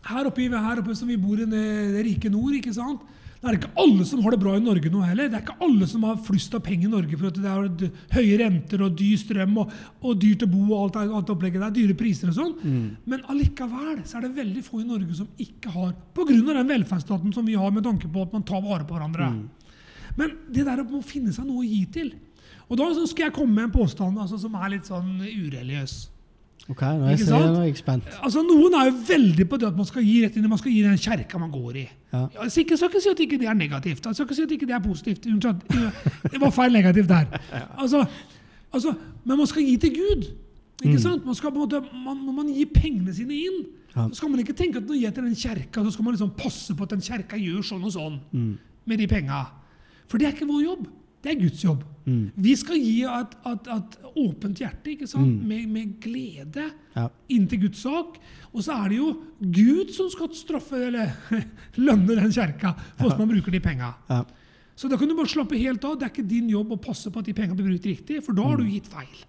her 0.08 0.28
oppe, 0.30 0.48
her 0.52 0.82
oppe 0.82 0.96
som 0.96 1.10
vi 1.10 1.20
bor 1.20 1.40
i 1.40 1.48
det, 1.50 1.68
rike 2.08 2.32
nord, 2.32 2.56
ikke 2.58 2.74
sant? 2.76 3.04
Det 3.38 3.46
er 3.52 3.58
ikke 3.60 3.70
alle 3.78 4.06
som 4.10 4.22
har 4.26 4.34
det 4.34 4.40
bra 4.42 4.56
i 4.58 4.62
Norge 4.64 4.90
nå 4.90 5.04
heller. 5.06 5.28
Det 5.30 5.38
er 5.38 5.44
ikke 5.44 5.60
alle 5.68 5.88
som 5.88 6.06
har 6.08 6.16
flust 6.26 6.56
av 6.58 6.64
penger 6.66 6.88
i 6.88 6.92
Norge 6.96 7.20
for 7.20 7.30
at 7.30 7.38
det 7.38 7.52
er 7.52 7.92
høye 8.16 8.40
renter 8.42 8.82
og 8.82 8.96
dyr 8.98 9.20
strøm 9.22 9.60
og, 9.62 9.76
og 10.02 10.16
dyrt 10.24 10.46
å 10.48 10.50
bo 10.50 10.64
og 10.72 10.80
alt, 10.88 10.98
alt 11.06 11.28
det 11.30 11.36
opplegget 11.36 11.62
der. 11.62 11.76
Dyre 11.76 11.98
priser 12.00 12.32
og 12.32 12.38
sånn. 12.40 12.56
Men 13.06 13.22
allikevel 13.30 14.02
så 14.10 14.18
er 14.18 14.26
det 14.26 14.34
veldig 14.40 14.64
få 14.66 14.82
i 14.82 14.88
Norge 14.90 15.20
som 15.20 15.30
ikke 15.44 15.76
har 15.76 15.94
Pga. 16.18 16.34
den 16.34 16.74
velferdsstaten 16.74 17.36
som 17.36 17.46
vi 17.46 17.54
har 17.62 17.70
med 17.76 17.86
tanke 17.86 18.10
på 18.10 18.26
at 18.26 18.34
man 18.34 18.48
tar 18.48 18.64
vare 18.66 18.88
på 18.90 18.98
hverandre. 18.98 19.30
Men 20.18 20.34
det 20.50 20.66
der 20.66 20.82
å 20.82 21.04
finne 21.06 21.30
seg 21.36 21.46
noe 21.46 21.62
å 21.62 21.68
gi 21.70 21.84
til 21.94 22.16
Og 22.68 22.78
da 22.80 22.88
så 22.94 23.06
skal 23.08 23.30
jeg 23.30 23.34
komme 23.38 23.54
med 23.56 23.70
en 23.70 23.74
påstand 23.74 24.20
altså, 24.20 24.38
som 24.42 24.56
er 24.60 24.74
litt 24.76 24.88
sånn 24.90 25.18
ureligiøs. 25.24 25.98
Ok, 26.68 26.82
nå 26.84 27.06
er 27.08 27.14
jeg, 27.64 27.78
spent. 27.80 28.08
Altså, 28.20 28.42
Noen 28.44 28.74
er 28.76 28.90
jo 28.90 28.96
veldig 29.08 29.46
på 29.48 29.60
det 29.62 29.70
at 29.70 29.78
man 29.78 29.88
skal 29.88 30.04
gi 30.04 30.18
rett 30.26 30.36
inn, 30.36 30.50
man 30.52 30.60
skal 30.60 30.74
gi 30.74 30.82
den 30.84 30.98
kjerka 31.00 31.40
man 31.40 31.54
går 31.54 31.78
i. 31.80 31.86
Ja. 32.12 32.26
Jeg 32.42 32.52
skal 32.52 32.66
ikke, 32.66 32.80
ikke 32.90 33.02
si 33.06 33.12
at 33.14 33.22
ikke 33.24 33.40
det 33.40 33.48
er 33.48 33.56
negativt. 33.56 34.04
Jeg 34.10 34.18
skal 34.18 34.28
ikke 34.28 34.36
si 34.36 34.44
at 34.44 34.56
ikke 34.58 34.68
det 34.68 34.76
er 34.76 34.84
positivt. 34.84 35.30
Det 36.34 36.42
var 36.44 36.52
feil 36.52 36.76
negativt 36.76 37.08
der. 37.08 37.40
Altså, 37.80 38.04
altså, 38.76 38.94
men 39.24 39.40
man 39.40 39.48
skal 39.48 39.64
gi 39.64 39.78
til 39.86 39.96
Gud. 39.96 40.28
Ikke 40.84 41.00
sant? 41.02 41.24
Man 41.26 41.36
skal 41.40 41.54
på 41.56 41.62
en 41.62 41.64
måte, 41.64 41.80
man, 42.04 42.20
Når 42.26 42.36
man 42.36 42.50
gir 42.54 42.68
pengene 42.74 43.14
sine 43.16 43.34
inn, 43.34 43.64
Ja. 43.96 44.04
så 44.12 44.20
skal 44.20 44.30
man 44.30 44.40
ikke 44.44 44.54
tenke 44.54 44.78
at 44.78 44.86
når 44.86 44.94
jeg 44.94 45.02
gir 45.08 45.12
til 45.16 45.24
den 45.24 45.36
kjerka, 45.36 45.82
så 45.84 45.92
skal 45.92 46.04
man 46.06 46.14
liksom 46.14 46.30
passe 46.38 46.76
på 46.76 46.84
at 46.84 46.92
den 46.94 47.00
kjerka 47.02 47.38
gjør 47.40 47.64
sånn 47.66 47.86
og 47.88 47.94
sånn 47.96 48.20
med 48.86 49.00
de 49.00 49.08
penga. 49.08 49.40
For 50.08 50.20
det 50.20 50.28
er 50.28 50.36
ikke 50.36 50.46
vår 50.52 50.62
jobb. 50.68 50.84
Det 51.24 51.32
er 51.32 51.40
Guds 51.40 51.64
jobb. 51.64 51.82
Mm. 52.08 52.32
Vi 52.40 52.54
skal 52.56 52.80
gi 52.80 53.02
et, 53.04 53.34
et, 53.52 53.66
et 53.74 53.96
åpent 54.16 54.60
hjerte, 54.62 54.94
ikke 54.94 55.08
sant? 55.12 55.42
Med, 55.44 55.66
med 55.68 55.98
glede 56.04 56.70
Ja. 56.96 57.10
inntil 57.30 57.66
Guds 57.66 57.82
sak. 57.84 58.16
Og 58.54 58.64
så 58.64 58.78
er 58.80 58.94
det 58.94 58.98
jo 59.02 59.10
Gud 59.42 59.92
som 59.94 60.08
skal 60.14 60.32
straffe 60.34 60.80
eller 60.88 61.12
lønne 61.88 62.16
den 62.16 62.32
kjerka 62.32 62.72
for 62.96 63.04
hvordan 63.10 63.26
man 63.26 63.34
bruker 63.36 63.52
de 63.52 63.60
penga. 63.62 63.92
Ja. 64.10 64.22
Så 64.78 64.88
da 64.88 64.96
kan 64.98 65.10
du 65.10 65.16
bare 65.18 65.28
slappe 65.30 65.60
helt 65.60 65.84
av. 65.84 65.98
Det 66.00 66.08
er 66.08 66.14
ikke 66.14 66.30
din 66.30 66.48
jobb 66.54 66.72
å 66.78 66.80
passe 66.80 67.12
på 67.12 67.20
at 67.20 67.28
de 67.28 67.36
penga 67.36 67.58
blir 67.58 67.68
brukt 67.74 67.90
riktig, 67.90 68.22
for 68.24 68.38
da 68.38 68.46
har 68.48 68.62
du 68.62 68.68
gitt 68.70 68.88
feil. 68.92 69.20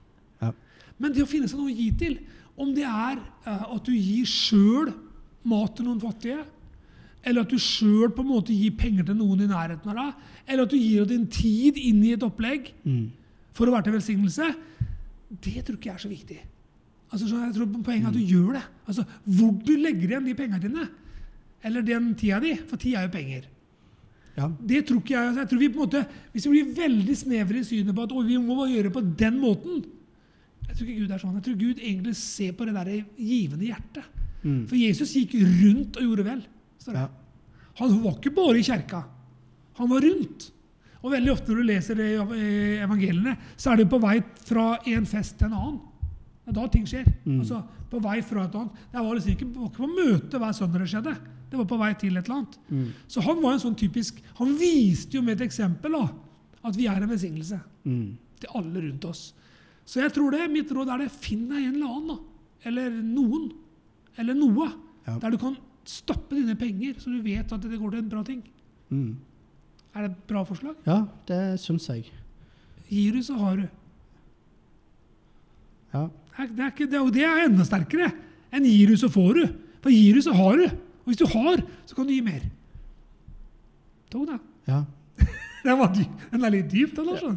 Ja. 0.45 0.53
Men 1.01 1.15
det 1.17 1.25
å 1.25 1.31
finne 1.31 1.49
seg 1.51 1.59
noe 1.59 1.73
å 1.73 1.75
gi 1.75 1.89
til, 1.99 2.19
om 2.59 2.71
det 2.77 2.85
er 2.87 3.19
uh, 3.47 3.65
at 3.75 3.87
du 3.87 3.95
gir 3.95 4.27
sjøl 4.29 4.93
mat 5.49 5.75
til 5.79 5.89
noen 5.89 6.01
fattige, 6.03 6.45
eller 7.25 7.43
at 7.43 7.51
du 7.51 7.59
sjøl 7.59 8.13
gir 8.47 8.71
penger 8.79 9.05
til 9.05 9.17
noen 9.17 9.41
i 9.43 9.47
nærheten 9.47 9.91
av 9.91 9.97
deg, 9.97 10.15
eller 10.47 10.63
at 10.63 10.71
du 10.71 10.77
gir 10.77 11.03
av 11.03 11.09
din 11.09 11.27
tid 11.27 11.77
inn 11.77 12.03
i 12.05 12.13
et 12.13 12.23
opplegg 12.23 12.73
Mm. 12.85 13.11
for 13.53 13.67
å 13.67 13.73
være 13.73 13.85
til 13.85 13.93
velsignelse, 13.93 14.55
det 15.43 15.65
tror 15.65 15.77
ikke 15.77 15.91
jeg 15.91 15.95
er 15.95 15.99
så 15.99 16.09
viktig. 16.09 16.41
Altså, 17.13 17.29
så 17.29 17.37
jeg 17.37 17.55
tror 17.55 17.83
Poenget 17.83 18.05
er 18.05 18.09
at 18.09 18.15
du 18.15 18.21
gjør 18.21 18.53
det. 18.53 18.65
Altså, 18.87 19.05
Hvor 19.25 19.53
du 19.65 19.77
legger 19.77 20.09
igjen 20.09 20.27
de 20.27 20.35
pengene 20.35 20.61
dine, 20.61 20.89
eller 21.65 21.83
den 21.83 22.15
tida 22.15 22.39
di, 22.41 22.55
for 22.69 22.77
tid 22.77 22.95
er 22.95 23.03
jo 23.03 23.09
penger. 23.09 23.47
Ja. 24.37 24.49
Det 24.69 24.85
tror 24.87 25.01
ikke 25.01 25.15
jeg. 25.17 25.37
jeg 25.37 25.49
tror 25.49 25.59
vi 25.59 25.69
på 25.69 25.81
en 25.83 25.89
måte, 25.89 26.07
Hvis 26.33 26.47
vi 26.47 26.51
blir 26.63 26.75
veldig 26.77 27.17
snevre 27.17 27.59
i 27.59 27.65
synet 27.65 27.95
på 27.95 28.03
at 28.03 28.13
vi 28.27 28.37
må 28.37 28.67
gjøre 28.69 28.85
det 28.85 28.93
på 28.93 29.01
den 29.19 29.41
måten 29.41 29.85
Jeg 30.69 30.77
tror 30.77 30.87
ikke 30.87 31.01
Gud 31.01 31.11
er 31.11 31.19
sånn. 31.19 31.35
Jeg 31.35 31.43
tror 31.43 31.59
Gud 31.59 31.79
egentlig 31.81 32.15
ser 32.17 32.53
på 32.53 32.65
det 32.69 32.75
der 32.75 33.05
givende 33.17 33.67
hjertet. 33.67 34.05
Mm. 34.45 34.67
For 34.69 34.77
Jesus 34.77 35.15
gikk 35.17 35.35
rundt 35.35 35.97
og 35.97 36.03
gjorde 36.05 36.25
vel. 36.25 36.43
Står 36.89 36.97
det. 36.97 37.07
Ja. 37.07 37.75
Han 37.79 37.99
var 38.03 38.17
ikke 38.19 38.35
bare 38.35 38.59
i 38.59 38.65
kjerka. 38.67 39.05
Han 39.79 39.91
var 39.93 40.03
rundt. 40.03 40.49
Og 40.99 41.13
veldig 41.15 41.31
ofte 41.31 41.53
når 41.53 41.61
du 41.63 41.67
leser 41.69 41.95
det 42.01 42.09
i 42.11 42.17
eh, 42.19 42.83
evangeliene, 42.83 43.37
så 43.57 43.71
er 43.73 43.77
det 43.83 43.91
på 43.93 44.01
vei 44.03 44.17
fra 44.49 44.65
en 44.91 45.07
fest 45.07 45.37
til 45.39 45.47
en 45.47 45.55
annen. 45.61 45.79
Det 46.43 46.51
er 46.51 46.57
da 46.59 46.65
ting 46.73 46.87
skjer. 46.89 47.07
Altså, 47.29 47.61
på 47.93 48.01
vei 48.03 48.17
fra 48.25 48.47
et 48.49 48.55
annet. 48.59 48.81
Det 48.91 49.03
var 49.05 49.15
liksom 49.19 49.35
ikke, 49.37 49.49
var 49.55 49.69
ikke 49.69 49.83
på 49.85 49.91
møte 49.93 50.41
hver 50.43 50.57
søndag 50.57 50.83
det 50.83 50.89
skjedde. 50.91 51.13
Det 51.53 51.57
var 51.61 51.69
på 51.71 51.79
vei 51.81 51.91
til 52.01 52.17
et 52.19 52.25
eller 52.27 52.41
annet. 52.41 52.57
Så 53.09 53.23
han 53.25 53.39
var 53.45 53.55
en 53.55 53.63
sånn 53.63 53.77
typisk 53.79 54.19
Han 54.41 54.51
viste 54.61 55.17
jo 55.17 55.23
med 55.25 55.39
et 55.39 55.47
eksempel 55.47 55.95
da, 55.97 56.03
at 56.69 56.77
vi 56.77 56.89
er 56.91 56.99
en 57.05 57.09
velsignelse 57.13 57.61
Mm. 57.89 58.19
til 58.41 58.51
alle 58.59 58.83
rundt 58.89 59.05
oss. 59.09 59.21
Så 59.89 60.03
jeg 60.03 60.13
tror 60.13 60.35
det, 60.35 60.51
mitt 60.53 60.69
råd 60.75 60.91
er 60.93 60.99
det, 61.05 61.13
finn 61.15 61.47
deg 61.49 61.63
en 61.63 61.75
eller 61.79 61.87
annen, 61.95 62.09
da. 62.09 62.19
Eller 62.69 62.91
noen. 62.91 63.47
Eller 64.19 64.35
noe. 64.37 64.67
Ja. 65.07 65.15
Der 65.23 65.31
du 65.31 65.39
kan 65.41 65.57
stappe 65.89 66.37
dine 66.37 66.57
penger, 66.59 66.99
så 67.01 67.11
du 67.11 67.23
vet 67.25 67.53
at 67.53 67.65
det 67.65 67.81
går 67.81 67.95
til 67.95 68.03
en 68.03 68.13
bra 68.13 68.23
ting. 68.27 68.43
Mm. 68.93 69.17
Er 69.95 70.05
det 70.05 70.11
et 70.11 70.25
bra 70.31 70.45
forslag? 70.47 70.77
Ja, 70.87 71.03
det 71.29 71.61
syns 71.63 71.89
jeg. 71.89 72.11
Gir 72.89 73.17
du, 73.17 73.23
så 73.25 73.37
har 73.41 73.57
du. 73.57 73.67
Ja. 75.95 76.07
Det 76.39 76.61
er, 76.63 76.71
ikke, 76.71 76.87
det, 76.87 77.01
og 77.01 77.11
det 77.15 77.25
er 77.27 77.47
enda 77.47 77.65
sterkere 77.67 78.13
enn 78.55 78.67
gir 78.69 78.93
du, 78.93 78.97
så 79.01 79.11
får 79.13 79.33
du. 79.35 79.43
For 79.83 79.93
gir 79.93 80.19
du, 80.19 80.23
så 80.25 80.35
har 80.37 80.61
du. 80.61 80.69
Og 80.69 81.11
hvis 81.11 81.21
du 81.21 81.27
har, 81.33 81.65
så 81.89 81.97
kan 81.97 82.07
du 82.09 82.13
gi 82.15 82.23
mer. 82.25 82.45
To, 84.13 84.25
da. 84.29 84.39
ja. 84.69 84.85
Den, 85.65 85.75
var 85.77 85.91
dyp. 85.93 86.21
den 86.31 86.45
er 86.47 86.53
litt 86.55 86.69
dyp, 86.71 86.95
den, 86.97 87.09
altså. 87.13 87.35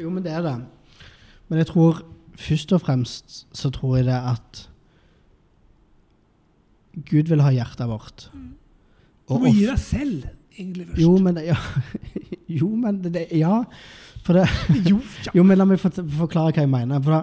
Jo, 0.00 0.10
men 0.10 0.24
det 0.24 0.32
er 0.32 0.42
det. 0.42 0.54
Men 1.50 1.60
jeg 1.60 1.68
tror 1.68 2.00
først 2.40 2.72
og 2.72 2.80
fremst 2.82 3.34
så 3.54 3.70
tror 3.70 3.98
jeg 3.98 4.06
det 4.08 4.16
at 4.16 4.62
Gud 6.94 7.30
vil 7.32 7.42
ha 7.42 7.50
hjertet 7.54 7.88
vårt. 7.90 8.28
Du 9.28 9.38
må 9.40 9.50
gi 9.50 9.64
deg 9.66 9.80
selv, 9.80 10.28
egentlig, 10.54 10.88
først. 10.90 11.00
Jo, 11.02 11.14
men 11.24 11.40
ja. 11.42 11.56
jo, 12.60 12.68
men 12.78 13.00
det, 13.04 13.26
ja. 13.34 13.62
For 14.24 14.38
det, 14.38 14.46
Jo, 14.90 15.00
ja. 15.26 15.34
jo, 15.36 15.44
men 15.46 15.60
la 15.60 15.66
meg 15.68 15.82
forklare 15.82 16.54
hva 16.54 16.64
jeg 16.64 16.70
mener. 16.70 17.02
For 17.04 17.18
da, 17.18 17.22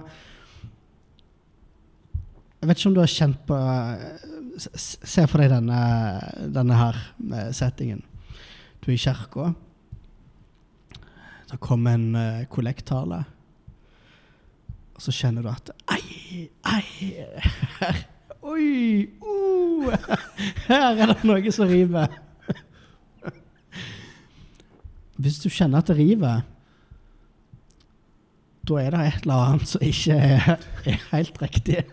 jeg 2.61 2.69
vet 2.69 2.77
ikke 2.77 2.91
om 2.91 2.97
du 2.97 3.01
har 3.01 3.15
kjent 3.15 3.41
på 3.49 3.57
Se 4.61 5.23
for 5.31 5.41
deg 5.41 5.49
denne, 5.49 5.77
denne 6.53 6.75
her 6.77 6.97
eh, 7.33 7.47
settingen. 7.55 8.03
Du 8.83 8.91
er 8.91 8.97
i 8.97 9.01
kirka. 9.01 9.53
Det 11.49 11.57
kommer 11.63 11.95
en 11.97 12.13
uh, 12.13 12.43
kollekttale. 12.51 13.23
Og 14.93 15.01
så 15.01 15.13
kjenner 15.15 15.41
du 15.41 15.49
at 15.49 15.71
Ei, 15.95 16.45
ei 16.67 17.09
her, 17.79 18.03
Oi! 18.41 19.07
Uh, 19.17 19.40
her 20.69 20.91
er 20.91 21.13
det 21.13 21.17
noe 21.27 21.53
som 21.53 21.69
river. 21.69 22.13
Hvis 25.21 25.41
du 25.43 25.49
kjenner 25.53 25.81
at 25.81 25.89
det 25.91 25.97
river, 25.99 26.41
da 28.67 28.77
er 28.81 28.93
det 28.93 29.01
et 29.07 29.25
eller 29.25 29.49
annet 29.49 29.69
som 29.69 29.83
ikke 29.85 30.17
er, 30.17 30.69
er 30.85 31.03
helt 31.11 31.41
riktig. 31.41 31.83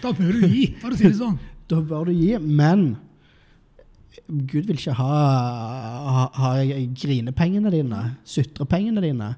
Da 0.00 0.12
bør 0.16 0.32
du 0.32 0.48
gi, 0.48 0.64
for 0.80 0.94
å 0.94 0.98
si 0.98 1.08
det 1.08 1.18
sånn. 1.20 1.38
Da 1.70 1.78
bør 1.86 2.08
du 2.08 2.16
gi, 2.16 2.32
men 2.42 2.96
Gud 4.26 4.66
vil 4.66 4.74
ikke 4.74 4.96
ha, 4.98 5.10
ha, 6.02 6.24
ha 6.34 6.48
grinepengene 6.98 7.70
dine, 7.70 8.00
sutrepengene 8.26 9.04
dine. 9.04 9.28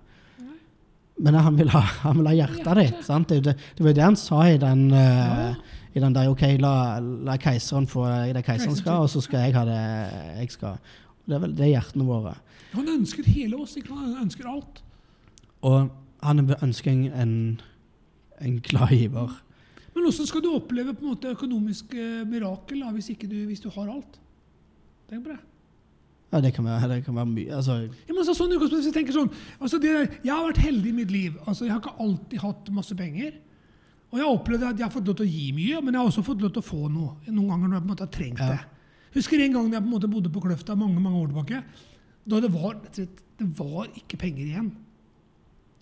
Men 1.21 1.37
han 1.37 1.59
vil 1.59 1.69
ha, 1.75 1.83
han 2.07 2.17
vil 2.23 2.31
ha 2.31 2.35
hjertet 2.39 2.81
ditt. 2.81 3.03
sant? 3.05 3.29
Det, 3.29 3.43
det, 3.45 3.55
det 3.77 3.85
var 3.85 3.93
jo 3.93 3.99
det 3.99 4.07
han 4.07 4.17
sa 4.17 4.41
i 4.49 4.57
den, 4.63 4.87
uh, 4.97 5.72
i 5.93 6.01
den 6.01 6.15
der 6.17 6.31
OK, 6.33 6.43
la, 6.63 6.75
la 7.01 7.37
keiseren 7.41 7.87
få 7.91 8.07
det 8.33 8.45
keiseren 8.47 8.77
skal, 8.79 9.05
og 9.05 9.11
så 9.13 9.21
skal 9.25 9.45
jeg 9.47 9.57
ha 9.57 9.65
det 9.69 9.81
jeg 10.41 10.55
skal. 10.55 10.81
Det 11.27 11.37
er 11.37 11.43
vel 11.45 11.55
det 11.57 11.67
er 11.67 11.75
hjertene 11.77 12.07
våre. 12.09 12.35
Han 12.73 12.89
ønsker 12.89 13.29
hele 13.29 13.61
oss. 13.61 13.77
ikke? 13.77 13.95
Han 13.95 14.17
ønsker 14.25 14.49
alt. 14.49 14.83
Og 15.63 15.93
han 16.23 16.43
ønsker 16.63 16.93
en, 16.93 17.61
en 18.41 18.61
glad 18.65 18.97
giver. 18.97 19.39
Men 19.93 20.07
hvordan 20.09 20.27
skal 20.27 20.43
du 20.43 20.55
oppleve 20.57 20.95
på 20.97 21.05
en 21.05 21.13
måte 21.13 21.33
økonomisk 21.37 21.95
eh, 21.95 22.23
mirakel 22.27 22.81
da, 22.81 22.91
hvis, 22.97 23.11
du, 23.21 23.37
hvis 23.51 23.61
du 23.61 23.69
har 23.75 23.91
alt? 23.93 24.21
Tenk 25.11 25.27
på 25.27 25.35
det. 25.35 25.41
Ja, 26.33 26.41
det 26.41 26.55
kan 26.57 26.65
være, 26.65 26.89
det 26.89 27.03
kan 27.05 27.17
være 27.17 27.29
mye. 27.29 27.55
Altså, 27.55 27.75
Ja, 27.85 28.09
men 28.09 28.23
altså, 28.23 28.35
sånn, 28.39 28.55
utgangspunktet, 28.57 28.79
hvis 28.79 28.89
jeg 28.89 28.97
tenker 28.97 29.17
sånn, 29.19 29.33
altså 29.61 29.79
det, 29.83 29.93
jeg 30.25 30.33
har 30.33 30.47
vært 30.49 30.63
heldig 30.65 30.89
i 30.89 30.97
mitt 30.97 31.13
liv. 31.13 31.35
Altså, 31.45 31.67
jeg 31.67 31.75
har 31.75 31.83
ikke 31.83 32.01
alltid 32.01 32.39
hatt 32.41 32.71
masse 32.73 32.97
penger. 32.97 33.35
Og 34.13 34.19
jeg 34.21 34.27
har 34.27 34.35
opplevd 34.37 34.65
at 34.69 34.77
jeg 34.79 34.85
har 34.85 34.93
fått 34.93 35.07
lov 35.09 35.17
til 35.17 35.25
å 35.27 35.33
gi 35.33 35.47
mye, 35.57 35.81
men 35.81 35.95
jeg 35.95 36.03
har 36.03 36.09
også 36.11 36.25
fått 36.27 36.43
lov 36.45 36.51
til 36.53 36.61
å 36.61 36.67
få 36.69 36.83
noe. 36.93 37.15
Noen 37.33 37.49
ganger 37.49 37.69
når 37.71 37.77
jeg 37.79 37.83
på 37.83 37.89
en 37.89 37.93
måte 37.95 38.05
har 38.07 38.13
trengt 38.13 38.43
Ja. 38.43 38.49
det. 38.53 38.61
Husker 39.15 39.41
en 39.41 39.53
gang 39.57 39.71
da 39.71 39.77
jeg 39.79 39.85
på 39.85 39.89
en 39.89 39.95
måte 39.97 40.11
bodde 40.13 40.33
på 40.33 40.43
Kløfta 40.45 40.77
mange 40.77 41.01
mange 41.01 41.17
år 41.21 41.29
tilbake. 41.33 41.63
Da 42.29 42.41
det 42.41 42.51
var, 42.53 42.77
det 42.97 43.49
var 43.59 43.89
ikke 43.97 44.19
penger 44.21 44.45
igjen. 44.47 44.71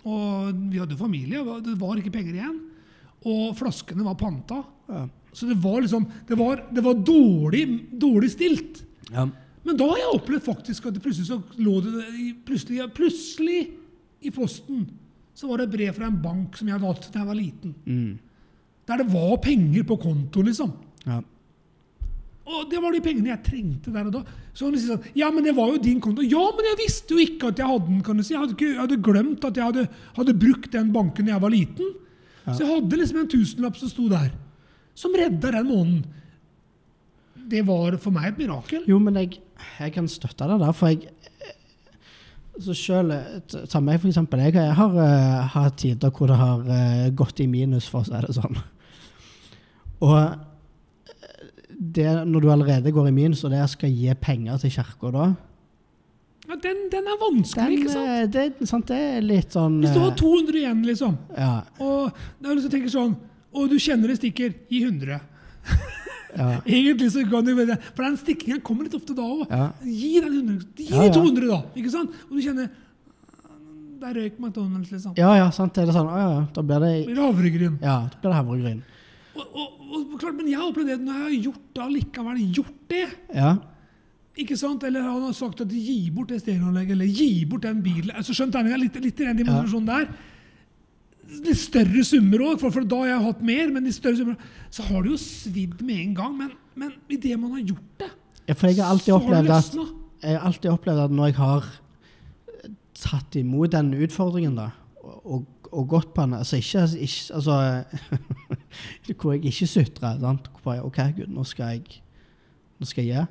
Og 0.06 0.54
vi 0.72 0.78
hadde 0.80 0.96
familie, 0.96 1.42
og 1.42 1.62
det 1.66 1.74
var 1.80 1.98
ikke 2.00 2.12
penger 2.14 2.38
igjen. 2.38 2.60
Og 3.28 3.56
flaskene 3.58 4.06
var 4.06 4.14
panta. 4.20 4.62
ja. 4.88 5.08
Så 5.32 5.46
det 5.46 5.58
var 5.62 5.80
liksom 5.80 6.08
Det 6.26 6.36
var, 6.36 6.64
det 6.74 6.82
var 6.82 6.94
dårlig, 6.94 7.66
dårlig 8.00 8.30
stilt. 8.32 8.82
Ja. 9.12 9.28
Men 9.62 9.76
da 9.76 9.86
har 9.86 9.98
jeg 10.00 10.14
opplevd 10.16 10.42
faktisk 10.42 10.86
at 10.86 10.94
det 10.94 11.02
plutselig 11.04 11.28
så 11.28 11.42
lå 11.60 11.80
det 11.84 12.44
plutselig, 12.46 12.80
plutselig 12.96 13.60
i 14.22 14.30
posten 14.30 14.88
så 15.40 15.48
var 15.48 15.60
det 15.60 15.70
et 15.70 15.76
brev 15.78 15.96
fra 15.96 16.08
en 16.10 16.20
bank 16.20 16.58
som 16.58 16.68
jeg 16.68 16.76
hadde 16.76 16.90
hatt 16.90 17.06
da 17.08 17.22
jeg 17.22 17.28
var 17.30 17.38
liten. 17.38 17.74
Mm. 17.88 18.10
Der 18.90 19.00
det 19.00 19.12
var 19.12 19.36
penger 19.40 19.86
på 19.88 19.96
konto, 20.02 20.42
liksom. 20.44 20.74
ja. 21.06 21.20
Og 22.50 22.64
det 22.66 22.80
var 22.82 22.90
de 22.90 22.98
pengene 23.04 23.30
jeg 23.30 23.44
trengte 23.46 23.92
der 23.94 24.08
og 24.08 24.14
da. 24.16 24.20
Så 24.50 24.66
han 24.66 24.74
sier 24.74 24.96
sånn, 24.96 25.10
ja, 25.14 25.28
men 25.30 25.44
det 25.46 25.52
var 25.54 25.68
jo 25.70 25.82
din 25.82 26.00
konto. 26.02 26.24
Ja, 26.26 26.42
men 26.56 26.66
jeg 26.66 26.80
visste 26.80 27.14
jo 27.14 27.22
ikke 27.22 27.52
at 27.52 27.60
jeg 27.62 27.68
hadde 27.70 27.86
den. 27.86 28.00
kan 28.02 28.18
du 28.18 28.24
si. 28.26 28.32
Jeg 28.34 28.40
hadde, 28.42 28.56
ikke, 28.56 28.70
jeg 28.72 28.80
hadde 28.80 28.98
glemt 29.06 29.44
at 29.46 29.60
jeg 29.60 29.68
hadde, 29.68 29.84
hadde 30.16 30.34
brukt 30.40 30.72
den 30.74 30.90
banken 30.96 31.28
da 31.28 31.36
jeg 31.36 31.44
var 31.44 31.54
liten. 31.54 31.92
Ja. 32.42 32.54
Så 32.56 32.64
jeg 32.64 32.72
hadde 32.72 32.98
liksom 32.98 33.20
en 33.20 33.30
tusenlapp 33.30 33.78
som 33.78 33.92
sto 33.92 34.08
der, 34.10 34.32
som 34.98 35.14
redda 35.14 35.54
den 35.60 35.70
måneden. 35.70 36.02
Det 37.54 37.62
var 37.68 37.94
for 38.02 38.14
meg 38.18 38.32
et 38.32 38.42
mirakel. 38.42 38.82
Jo, 38.90 38.98
men 39.02 39.20
jeg, 39.20 39.38
jeg 39.78 39.94
kan 39.94 40.10
støtte 40.10 40.50
deg 40.50 40.64
der, 40.64 40.74
for 40.74 40.90
jeg 40.90 41.54
så 42.64 42.74
selv, 42.76 43.12
Ta 43.70 43.80
meg, 43.80 44.00
for 44.02 44.10
eksempel. 44.10 44.42
Jeg, 44.46 44.54
jeg 44.58 44.76
har 44.78 44.96
uh, 44.96 45.48
hatt 45.54 45.76
tider 45.80 46.10
hvor 46.14 46.30
det 46.30 46.36
har 46.40 46.62
uh, 46.66 47.08
gått 47.16 47.40
i 47.40 47.46
minus, 47.50 47.88
for 47.90 48.02
å 48.02 48.08
si 48.08 48.20
det 48.26 48.36
sånn. 48.36 48.58
Og 50.00 50.16
eh, 50.16 50.34
det, 51.70 52.06
når 52.28 52.40
du 52.44 52.50
allerede 52.52 52.92
går 52.92 53.08
i 53.10 53.14
minus, 53.14 53.44
og 53.44 53.52
det 53.54 53.62
skal 53.72 53.92
gi 53.92 54.12
penger 54.20 54.60
til 54.62 54.72
kirka 54.78 55.10
da 55.14 55.26
Ja, 56.50 56.56
den, 56.64 56.86
den 56.92 57.08
er 57.08 57.18
vanskelig, 57.20 57.66
den, 57.66 57.74
ikke 57.78 57.92
sant? 57.92 58.08
eh, 58.08 58.24
det, 58.32 58.68
sant, 58.68 58.88
det 58.88 59.00
er 59.18 59.26
litt 59.26 59.52
sånn 59.56 59.76
Hvis 59.82 59.92
du 59.94 60.00
har 60.02 60.14
eh, 60.14 60.18
200 60.22 60.60
igjen, 60.62 60.80
liksom, 60.88 61.18
Ja. 61.36 61.52
og 61.84 62.16
da 62.40 62.56
du 62.56 62.64
tenker 62.68 62.92
sånn, 62.92 63.12
og 63.52 63.68
du 63.70 63.76
kjenner 63.82 64.08
det 64.12 64.20
stikker, 64.20 64.54
gi 64.70 64.82
100. 64.86 65.20
ja, 66.36 66.60
Egentlig 66.76 67.10
så 67.14 67.24
kan 67.30 67.46
du 67.46 67.54
det. 67.58 67.76
For 67.94 68.04
den 68.06 68.18
stikkingen 68.20 68.60
kommer 68.66 68.86
litt 68.86 68.94
ofte 68.98 69.16
da 69.16 69.24
òg. 69.26 69.50
Gi 69.86 70.12
den 70.20 70.38
100, 70.38 70.68
gi 70.78 70.92
ja. 70.92 71.08
200, 71.14 71.48
da. 71.50 71.60
ikke 71.80 71.92
sant? 71.92 72.14
Og 72.28 72.38
du 72.38 72.44
kjenner 72.44 72.70
Der 74.00 74.14
røyk 74.16 74.38
McDonald's, 74.40 74.88
liksom. 74.88 75.12
ja, 75.18 75.34
ja, 75.36 75.50
sant. 75.52 75.74
Det 75.76 75.82
er 75.82 75.90
det 75.90 75.96
sånn, 75.96 76.08
ja, 76.08 76.28
ja, 76.32 76.44
da 76.56 76.62
blir 76.64 76.80
det 76.86 76.92
det 77.10 77.20
havregryn. 77.20 77.74
ja, 77.84 77.96
da 78.08 78.22
blir 78.22 78.30
det 78.30 78.38
havregryn. 78.38 78.78
Og, 79.36 79.44
og, 79.44 79.74
og, 79.90 80.14
klart, 80.20 80.38
men 80.38 80.48
jeg 80.48 80.56
har 80.56 80.70
opplevd 80.70 80.88
det 80.94 80.96
når 81.04 81.18
jeg 81.18 81.26
har 81.26 81.34
gjort 81.48 81.66
det 81.76 81.84
allikevel 81.84 82.40
gjort 82.56 82.80
det. 82.94 83.04
Ja. 83.36 83.52
ikke 84.40 84.56
sant? 84.56 84.86
Eller 84.88 85.04
han 85.04 85.22
har 85.26 85.36
sagt 85.36 85.60
at 85.60 85.72
gi 85.74 85.98
bort 86.14 86.32
det 86.32 86.40
stereoanlegget, 86.40 86.96
eller 86.96 87.12
gi 87.12 87.44
bort 87.50 87.66
den 87.68 87.82
bilen. 87.84 88.14
altså 88.16 88.36
Skjønt 88.36 88.56
tegninga? 88.56 88.80
Litt, 88.80 88.96
litt 89.04 89.20
i 89.20 89.28
den 89.28 89.42
dimensjonen 89.42 89.90
der. 89.92 90.08
Litt 91.30 91.60
større 91.60 92.02
summer 92.06 92.42
òg, 92.42 92.56
for, 92.60 92.74
for 92.74 92.86
da 92.88 93.02
har 93.04 93.12
jeg 93.12 93.26
hatt 93.28 93.44
mer, 93.46 93.70
men 93.74 93.86
de 93.86 93.92
større 93.94 94.18
summer 94.18 94.50
Så 94.74 94.82
har 94.88 95.04
det 95.04 95.12
jo 95.12 95.20
svidd 95.20 95.78
med 95.86 96.02
en 96.02 96.16
gang. 96.18 96.34
Men, 96.38 96.50
men 96.74 96.92
idet 97.12 97.38
man 97.38 97.54
har 97.54 97.62
gjort 97.72 98.02
det, 98.02 98.10
ja, 98.48 98.56
for 98.56 98.66
jeg 98.66 98.80
har 98.80 98.90
alltid 98.90 99.12
så 99.12 99.18
har 99.22 99.36
det 99.36 99.46
løsna. 99.46 99.86
jeg 100.24 100.36
har 100.36 100.46
alltid 100.48 100.70
opplevd 100.72 101.04
at 101.04 101.12
når 101.14 101.30
jeg 101.30 101.36
har 101.38 101.66
eh, 101.70 102.70
tatt 102.98 103.36
imot 103.38 103.72
den 103.76 103.92
utfordringen, 103.94 104.56
da, 104.58 104.70
og, 105.04 105.20
og, 105.22 105.68
og 105.70 105.88
gått 105.92 106.14
på 106.16 106.24
den 106.26 106.34
Altså 106.34 106.58
ikke, 106.58 106.82
ikke 106.98 107.34
Altså 107.38 107.58
Hvor 109.20 109.32
jeg 109.36 109.44
ikke 109.52 109.66
sutrer. 109.70 110.18
bare, 110.64 110.82
OK, 110.84 110.98
Gud, 111.16 111.28
nå 111.30 111.44
skal 111.44 111.76
jeg 111.76 112.02
Nå 112.80 112.88
skal 112.88 113.04
jeg 113.04 113.12
gi. 113.14 113.26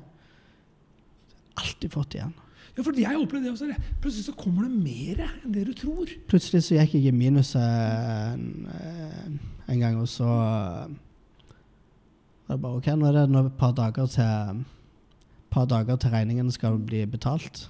Alltid 1.60 1.90
fått 1.90 2.14
igjen. 2.14 2.32
Ja, 2.80 2.84
for 2.86 2.96
jeg 2.96 3.18
opplevde 3.20 3.44
det 3.44 3.52
også. 3.52 3.74
Plutselig 4.00 4.24
så 4.24 4.32
kommer 4.40 4.64
det 4.64 4.70
mer 4.72 5.18
enn 5.26 5.52
det 5.52 5.66
du 5.68 5.72
tror. 5.76 6.08
Plutselig 6.30 6.62
så 6.64 6.78
gikk 6.78 6.94
jeg 6.96 7.10
i 7.10 7.12
minus 7.12 7.50
eh, 7.60 8.30
en, 8.32 8.46
eh, 8.72 9.26
en 9.74 9.82
gang, 9.82 9.98
og 10.00 10.08
så 10.08 10.24
eh, 10.24 10.94
var 12.46 12.56
det 12.56 12.62
bare 12.62 12.78
OK, 12.78 12.88
nå 12.96 13.10
er 13.10 13.18
det 13.18 13.26
nå 13.34 13.42
et 13.50 13.58
par 13.60 13.74
dager 13.76 14.08
til 14.14 14.62
par 15.52 15.68
dager 15.68 16.00
til 16.00 16.14
regningen 16.14 16.48
skal 16.54 16.78
bli 16.78 17.04
betalt. 17.10 17.66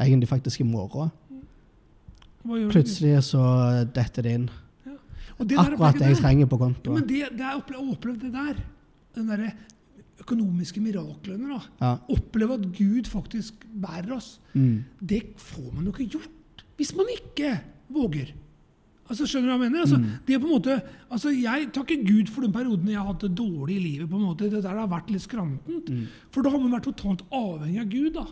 Egentlig 0.00 0.30
faktisk 0.32 0.64
i 0.64 0.68
morgen. 0.70 1.12
Plutselig 2.72 3.18
så 3.28 3.44
detter 3.92 4.24
det 4.24 4.34
inn. 4.38 4.50
Og 5.36 5.44
det 5.44 5.58
der 5.58 5.74
Akkurat 5.74 5.98
det 6.00 6.08
jeg 6.14 6.22
trenger 6.22 6.46
på 6.48 6.56
Ja, 6.62 6.90
men 6.90 7.08
det, 7.08 7.24
det 7.36 7.44
er 7.44 7.56
opplevd, 7.58 7.90
opplevd 7.98 8.20
det 8.24 8.32
der. 8.32 8.60
Den 9.18 9.28
derre 9.28 9.52
økonomiske 10.22 10.80
miraklene. 10.80 11.48
da. 11.48 11.60
Ja. 11.80 11.92
Oppleve 12.08 12.54
at 12.54 12.66
Gud 12.78 13.04
faktisk 13.10 13.66
bærer 13.74 14.16
oss. 14.16 14.38
Mm. 14.54 14.84
Det 15.04 15.22
får 15.36 15.72
man 15.74 15.84
jo 15.84 15.92
ikke 15.92 16.10
gjort 16.18 16.64
hvis 16.76 16.94
man 16.96 17.06
ikke 17.08 17.54
våger. 17.92 18.32
Altså, 19.08 19.24
skjønner 19.24 19.46
du 19.48 19.52
hva 19.54 19.64
jeg 19.64 19.70
mener? 19.70 19.80
Altså, 19.84 19.96
Mm. 19.98 20.18
det 20.26 20.34
er 20.34 20.38
på 20.40 20.46
en 20.48 20.56
måte, 20.60 20.82
altså, 21.10 21.28
jeg 21.30 21.68
takker 21.72 22.04
Gud 22.04 22.26
for 22.28 22.40
den 22.42 22.52
perioden 22.52 22.88
jeg 22.88 22.98
har 22.98 23.06
hatt 23.06 23.20
det 23.20 23.34
dårlig 23.38 23.76
i 23.76 23.84
livet. 23.84 24.10
på 24.10 24.16
en 24.16 24.22
måte, 24.26 24.50
Det 24.50 24.62
der 24.62 24.74
har 24.74 24.88
vært 24.88 25.10
litt 25.10 25.22
skrantent. 25.22 25.88
Mm. 25.88 26.06
For 26.30 26.42
da 26.42 26.50
har 26.50 26.58
man 26.58 26.72
vært 26.80 26.84
totalt 26.92 27.22
avhengig 27.30 27.80
av 27.80 27.88
Gud. 27.88 28.12
da. 28.14 28.26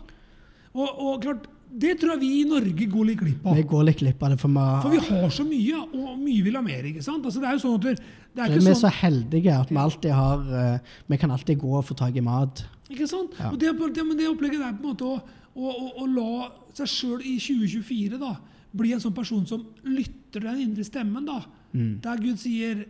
Og, 0.75 0.89
og 0.99 1.21
klart, 1.21 1.47
Det 1.75 1.91
tror 1.99 2.13
jeg 2.13 2.21
vi 2.21 2.29
i 2.39 2.43
Norge 2.47 2.85
går 2.91 3.07
litt 3.09 3.19
glipp 3.19 3.47
av. 3.49 3.55
Vi 3.57 3.63
går 3.67 3.83
litt 3.89 3.99
glipp 3.99 4.21
av 4.23 4.29
det, 4.31 4.37
for 4.39 4.47
vi, 4.53 4.65
For 4.83 4.93
vi 4.93 4.99
har 5.09 5.33
så 5.33 5.43
mye, 5.47 5.81
og 5.91 6.19
mye 6.21 6.43
vil 6.45 6.55
ha 6.55 6.61
mer. 6.63 6.85
ikke 6.87 7.03
sant? 7.03 7.25
Altså, 7.27 7.41
det 7.43 7.49
er 7.49 7.57
jo 7.57 7.63
sånn 7.65 7.75
at 7.79 7.87
Vi, 7.89 7.93
det 8.35 8.43
er 8.45 8.53
vi 8.53 8.55
er 8.55 8.65
sånn, 8.69 8.79
så 8.85 8.91
heldige 9.01 9.57
at 9.59 9.73
vi 9.73 9.79
alltid 9.81 10.11
har 10.15 10.45
uh, 10.45 10.95
Vi 11.11 11.17
kan 11.17 11.31
alltid 11.35 11.59
gå 11.59 11.73
og 11.79 11.83
få 11.89 11.97
tak 11.99 12.15
i 12.15 12.23
mat. 12.23 12.63
Ikke 12.89 13.07
sant? 13.11 13.35
Ja. 13.39 13.51
Og 13.51 13.59
det, 13.59 13.73
det, 13.95 14.05
men 14.07 14.17
det 14.17 14.29
opplegget 14.31 14.61
der 14.63 14.71
på 14.77 14.85
en 14.85 14.93
måte 14.93 15.09
å, 15.09 15.19
å, 15.55 15.73
å, 15.73 15.91
å 16.03 16.07
la 16.07 16.51
seg 16.77 16.87
sjøl 16.91 17.21
i 17.25 17.35
2024 17.41 18.19
da, 18.21 18.35
bli 18.75 18.93
en 18.95 19.03
sånn 19.03 19.15
person 19.15 19.45
som 19.47 19.65
lytter 19.83 20.39
til 20.39 20.47
den 20.47 20.63
indre 20.69 20.83
stemmen, 20.87 21.27
da, 21.27 21.41
Mm. 21.75 21.99
der 21.99 22.21
Gud 22.23 22.37
sier 22.39 22.85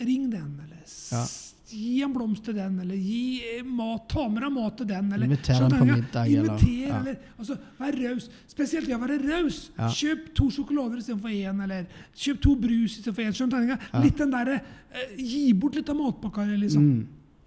'ring 0.00 0.24
den', 0.32 0.58
eller 0.58 0.82
Ja. 1.12 1.20
Gi 1.70 2.02
en 2.04 2.12
blomst 2.14 2.44
til 2.46 2.54
den, 2.54 2.76
eller 2.82 2.96
gi 3.00 3.40
eh, 3.56 3.62
mat, 3.66 4.04
ta 4.12 4.26
med 4.30 4.42
deg 4.44 4.52
mat 4.54 4.76
til 4.78 4.86
den. 4.90 5.08
eller 5.12 5.26
Inviter 5.26 5.60
den 5.64 5.74
på 5.78 5.86
middag, 5.88 6.28
Inviter, 6.30 6.68
ja. 6.86 6.98
eller 7.00 7.16
altså, 7.38 7.56
Vær 7.78 7.98
raus. 8.02 8.28
Spesielt 8.52 8.88
ja, 8.92 8.98
være 9.02 9.18
raus. 9.24 9.58
Ja. 9.78 9.88
Kjøp 9.90 10.28
to 10.38 10.46
sjokolader 10.54 11.00
istedenfor 11.02 11.32
én, 11.34 11.62
eller 11.64 11.88
kjøp 12.14 12.40
to 12.44 12.54
brus 12.62 12.98
istedenfor 13.00 13.26
én. 13.26 13.34
Skjønner? 13.36 13.72
Ja. 13.74 14.02
Litt 14.04 14.20
den 14.22 14.30
derre 14.34 14.60
eh, 14.60 15.16
Gi 15.18 15.42
bort 15.58 15.74
litt 15.80 15.90
av 15.92 15.98
matpakka 15.98 16.46
liksom, 16.54 16.86
Mm. 16.86 17.02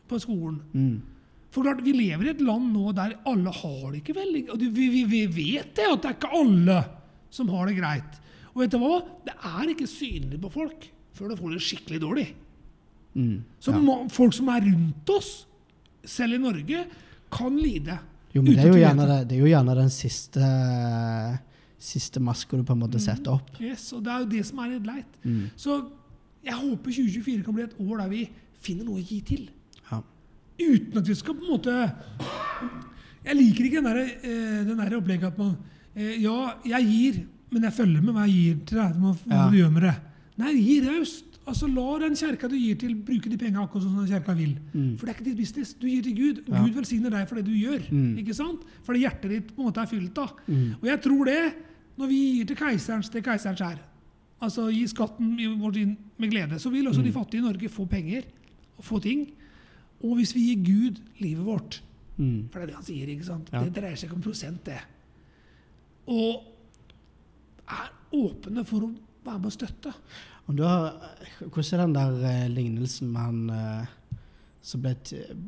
på 0.09 0.19
skolen. 0.19 0.59
Mm. 0.73 0.99
For 1.51 1.63
klart, 1.65 1.79
Vi 1.83 1.93
lever 1.95 2.25
i 2.27 2.29
et 2.35 2.41
land 2.45 2.73
nå 2.73 2.91
der 2.93 3.15
alle 3.25 3.49
har 3.55 3.91
det 3.91 4.03
ikke 4.03 4.13
veldig 4.19 4.43
og 4.53 4.59
vi, 4.61 4.89
vi, 4.93 5.03
vi 5.09 5.21
vet 5.25 5.71
det, 5.75 5.85
at 5.88 6.01
det 6.03 6.09
er 6.11 6.17
ikke 6.19 6.35
alle 6.38 6.77
som 7.33 7.49
har 7.49 7.65
det 7.69 7.77
greit. 7.79 8.19
Og 8.53 8.61
vet 8.63 8.71
du 8.73 8.77
hva? 8.81 8.99
Det 9.25 9.33
er 9.33 9.71
ikke 9.71 9.88
synlig 9.89 10.39
på 10.43 10.51
folk 10.53 10.85
før 11.17 11.29
du 11.31 11.35
får 11.39 11.55
det 11.55 11.61
skikkelig 11.65 11.99
dårlig. 12.03 12.27
Mm. 13.16 13.44
Så 13.60 13.72
Ja. 13.74 13.80
må, 13.80 14.10
folk 14.10 14.34
som 14.34 14.50
er 14.50 14.62
rundt 14.62 15.10
oss, 15.10 15.46
selv 16.06 16.34
i 16.34 16.38
Norge, 16.38 16.86
kan 17.32 17.56
lide. 17.58 18.00
Jo, 18.34 18.42
men 18.42 18.54
det 18.56 18.63
er 18.66 18.68
jo, 18.74 18.80
gjerne 18.80 19.06
det, 19.08 19.28
det 19.30 19.36
er 19.38 19.39
jo 19.42 19.50
gjerne 19.54 19.75
den 19.75 19.89
siste 19.89 21.39
siste 21.80 22.20
maska 22.20 22.58
du 22.60 22.63
på 22.68 22.74
en 22.75 22.82
måte 22.84 23.00
setter 23.00 23.32
opp. 23.38 23.54
Yes, 23.63 23.86
og 23.96 24.04
det 24.04 24.12
er 24.12 24.20
jo 24.25 24.30
det 24.34 24.42
som 24.50 24.60
er 24.60 24.74
litt 24.74 24.86
leit. 24.89 25.13
Mm. 25.24 25.46
Så 25.56 25.78
jeg 26.44 26.54
håper 26.60 26.92
2024 26.92 27.44
kan 27.46 27.56
bli 27.56 27.63
et 27.63 27.78
år 27.80 28.01
der 28.04 28.10
vi 28.12 28.25
finner 28.60 28.84
noe 28.88 29.00
å 29.00 29.06
gi 29.08 29.22
til. 29.24 29.46
Ja. 29.92 30.01
Uten 30.60 30.98
at 31.00 31.08
vi 31.08 31.16
skal 31.16 31.38
på 31.39 31.46
en 31.46 31.54
måte 31.54 31.75
Jeg 33.24 33.36
liker 33.36 33.66
ikke 33.68 33.80
den 33.82 33.88
der, 33.88 33.98
eh, 34.24 34.63
den 34.68 34.78
der 34.80 34.96
opplegget 34.98 35.28
at 35.32 35.38
man 35.39 35.56
eh, 35.96 36.18
Ja, 36.24 36.54
jeg 36.66 36.86
gir, 36.88 37.22
men 37.51 37.63
jeg 37.63 37.74
følger 37.74 38.01
med 38.04 38.13
hva 38.16 38.28
jeg 38.28 38.36
gir 38.36 38.60
til 38.66 38.78
deg. 38.78 39.00
Hva 39.00 39.16
Ja. 39.32 39.50
du 39.50 39.58
gjør 39.58 39.72
med 39.72 39.84
det. 39.84 39.96
Nei, 40.39 40.54
gi 40.60 40.82
raust. 40.88 41.28
Altså, 41.50 41.68
La 41.74 41.86
den 42.03 42.15
kjerka 42.20 42.48
du 42.51 42.56
gir 42.60 42.77
til, 42.79 42.94
bruke 43.06 43.29
de 43.32 43.38
pengene 43.41 43.63
akkurat 43.63 43.84
sånn 43.86 43.96
som 43.96 44.03
den 44.06 44.12
kjerka 44.13 44.36
vil. 44.38 44.51
Mm. 44.74 44.91
For 45.00 45.06
det 45.08 45.13
er 45.13 45.18
ikke 45.18 45.27
ditt 45.32 45.39
business. 45.39 45.74
Du 45.79 45.88
gir 45.89 46.03
til 46.06 46.15
Gud. 46.18 46.41
Ja. 46.48 46.62
Gud 46.63 46.75
velsigner 46.77 47.13
deg 47.15 47.25
for 47.29 47.39
det 47.39 47.46
du 47.48 47.56
gjør. 47.58 47.88
Mm. 47.89 48.12
ikke 48.22 48.36
sant? 48.38 48.63
Fordi 48.86 49.01
hjertet 49.06 49.34
ditt 49.34 49.50
på 49.56 49.63
en 49.63 49.70
måte 49.72 49.82
er 49.84 49.89
fylt 49.89 50.22
av. 50.22 50.36
Mm. 50.48 50.68
Og 50.79 50.88
jeg 50.91 51.01
tror 51.08 51.25
det, 51.32 51.39
når 52.00 52.12
vi 52.13 52.20
gir 52.38 52.50
til 52.51 52.60
keiserens 52.62 53.10
det 53.12 53.24
keiserens 53.25 53.65
er, 53.65 53.79
altså 54.39 54.70
gi 54.72 54.86
skatten 54.88 55.34
vår 55.60 55.82
inn 55.82 55.98
med 56.22 56.32
glede, 56.32 56.60
så 56.63 56.72
vil 56.72 56.88
også 56.88 57.03
de 57.03 57.12
fattige 57.12 57.41
i 57.41 57.48
Norge 57.50 57.70
få 57.74 57.88
penger 57.91 58.29
og 58.77 58.86
få 58.88 59.01
ting. 59.03 59.25
Og 60.06 60.15
hvis 60.22 60.32
vi 60.38 60.46
gir 60.51 60.63
Gud 60.70 61.01
livet 61.20 61.46
vårt, 61.46 61.82
Mm. 62.20 62.50
for 62.51 62.60
det 62.60 62.63
er 62.63 62.68
det 62.68 62.75
han 62.75 62.84
sier, 62.84 63.08
ikke 63.08 63.24
sant? 63.24 63.50
Ja. 63.53 63.62
Det 63.63 63.72
dreier 63.77 63.96
seg 63.96 64.10
ikke 64.10 64.18
om 64.18 64.24
prosent, 64.25 64.65
det. 64.68 64.79
Og 66.12 66.44
er 67.72 67.91
åpne 68.12 68.65
for 68.68 68.84
å 68.88 68.89
være 69.24 69.39
med 69.39 69.48
å 69.48 69.53
støtte. 69.56 69.94
Og 70.50 70.58
da, 70.58 70.70
hvordan 71.46 71.74
er 71.75 71.82
den 71.84 71.94
der 71.96 72.24
eh, 72.25 72.48
lignelsen 72.50 73.12
med 73.13 73.22
han 73.22 73.50
eh, 73.53 73.91
som 74.65 74.82
ble, 74.82 74.96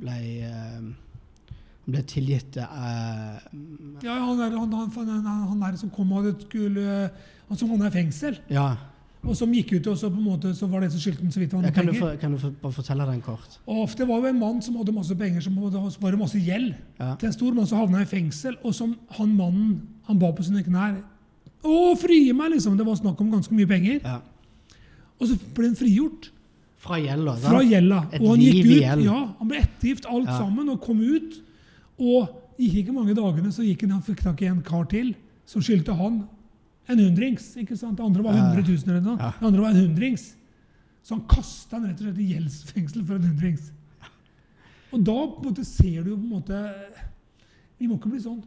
ble, 0.02 0.18
eh, 0.46 1.56
ble 1.90 2.04
tilgitt 2.10 2.60
eh, 2.62 3.40
Ja, 4.06 4.20
han 4.22 4.38
der, 4.40 4.54
han, 4.60 4.72
han, 4.78 5.26
han, 5.26 5.66
han 5.66 5.78
som 5.82 5.90
kom 5.94 6.14
og 6.14 6.22
hadde 6.22 6.46
skulle 6.46 6.86
Han 7.50 7.58
som 7.60 7.74
havna 7.74 7.90
i 7.90 7.96
fengsel, 7.98 8.38
Ja. 8.54 8.68
og 9.26 9.36
som 9.38 9.52
gikk 9.54 9.74
ut, 9.80 9.90
og 9.92 9.98
så 10.00 10.08
på 10.14 10.22
en 10.22 10.24
måte 10.30 10.54
så 10.56 10.70
var 10.72 10.82
det 10.86 10.92
som 10.94 11.02
skyldte 11.04 11.26
ham 11.26 11.34
så 11.34 11.42
vidt 11.42 11.52
han 11.58 11.66
ja 11.66 11.72
hadde 11.72 11.76
kan, 11.82 11.90
du 11.90 11.92
penger. 11.98 12.06
for, 12.06 12.22
kan 12.22 12.32
du 12.32 12.38
for, 12.46 12.54
bare 12.62 12.78
fortelle 12.78 13.06
den 13.10 13.22
kort? 13.26 13.58
Og 13.68 13.90
det 13.98 14.08
var 14.08 14.22
jo 14.24 14.30
en 14.32 14.40
mann 14.40 14.62
som 14.62 14.78
hadde 14.80 14.94
masse 14.96 15.18
penger, 15.18 15.42
som 15.44 15.58
hadde, 15.66 15.82
så 15.98 16.02
var 16.06 16.14
det 16.16 16.22
masse 16.22 16.40
gjeld 16.40 16.76
Ja. 17.02 17.16
til 17.20 17.28
en 17.28 17.34
stor 17.36 17.58
mann 17.58 17.68
som 17.68 17.82
havna 17.82 18.06
i 18.06 18.10
fengsel, 18.10 18.56
og 18.64 18.74
som 18.78 18.94
han 19.18 19.34
mannen 19.36 19.80
han 20.08 20.20
ba 20.22 20.30
på 20.32 20.46
sine 20.46 20.62
knær 20.66 21.02
Å, 21.62 21.74
frie 22.02 22.34
meg! 22.34 22.54
liksom. 22.56 22.78
Det 22.78 22.86
var 22.88 22.96
snakk 22.98 23.20
om 23.22 23.30
ganske 23.34 23.54
mye 23.54 23.68
penger. 23.70 24.00
ja. 24.06 24.22
Og 25.22 25.28
så 25.30 25.38
ble 25.56 25.68
han 25.70 25.76
frigjort 25.78 26.30
Fra 26.82 26.98
gjelda. 26.98 27.36
fra 27.38 27.60
gjelda. 27.62 28.00
Et 28.12 28.22
Og 28.22 28.28
han 28.34 28.40
liv 28.42 28.54
gikk 28.54 28.66
i 28.66 28.76
ut. 28.78 28.82
gjeld. 28.82 29.04
Ja, 29.06 29.20
han 29.40 29.48
ble 29.52 29.58
ettergift 29.62 30.06
alt 30.10 30.28
Ja. 30.28 30.38
sammen 30.40 30.70
og 30.74 30.82
kom 30.82 31.00
ut. 31.00 31.36
Og 32.00 32.30
gikk 32.58 32.80
ikke 32.88 32.94
mange 32.96 33.14
dagene, 33.14 33.52
så 33.54 33.62
gikk 33.64 33.82
han, 33.86 33.92
han 33.92 34.02
fikk 34.02 34.24
tak 34.26 34.42
i 34.42 34.46
en 34.50 34.62
kar 34.66 34.86
til 34.90 35.14
som 35.46 35.62
skyldte 35.62 35.94
han 35.96 36.28
en 36.90 36.98
hundrings. 37.00 37.56
ikke 37.56 37.78
sant? 37.78 37.98
Det 37.98 38.04
andre 38.06 38.24
var 38.24 38.34
Ja. 38.34 38.50
100 38.54 38.64
000 38.68 38.90
eller 38.90 39.02
noe. 39.02 39.18
Ja. 39.20 39.32
Det 39.40 39.46
andre 39.48 39.62
var 39.62 39.70
en 39.70 39.88
hundrings. 39.88 40.36
Så 41.04 41.16
han 41.16 41.24
kasta 41.28 41.78
han 41.80 41.86
rett 41.88 42.02
og 42.02 42.08
slett 42.08 42.18
i 42.20 42.34
gjeldsfengsel 42.34 43.06
for 43.06 43.16
en 43.16 43.24
hundrings. 43.30 43.72
Og 44.92 45.04
da 45.06 45.14
på 45.28 45.38
en 45.46 45.54
måte, 45.54 45.64
ser 45.66 46.04
du 46.04 46.10
jo 46.12 46.18
på 46.18 46.24
en 46.24 46.42
måte 46.42 46.74
Vi 47.80 47.88
må 47.88 47.98
ikke 47.98 48.10
bli 48.12 48.20
sånn. 48.20 48.44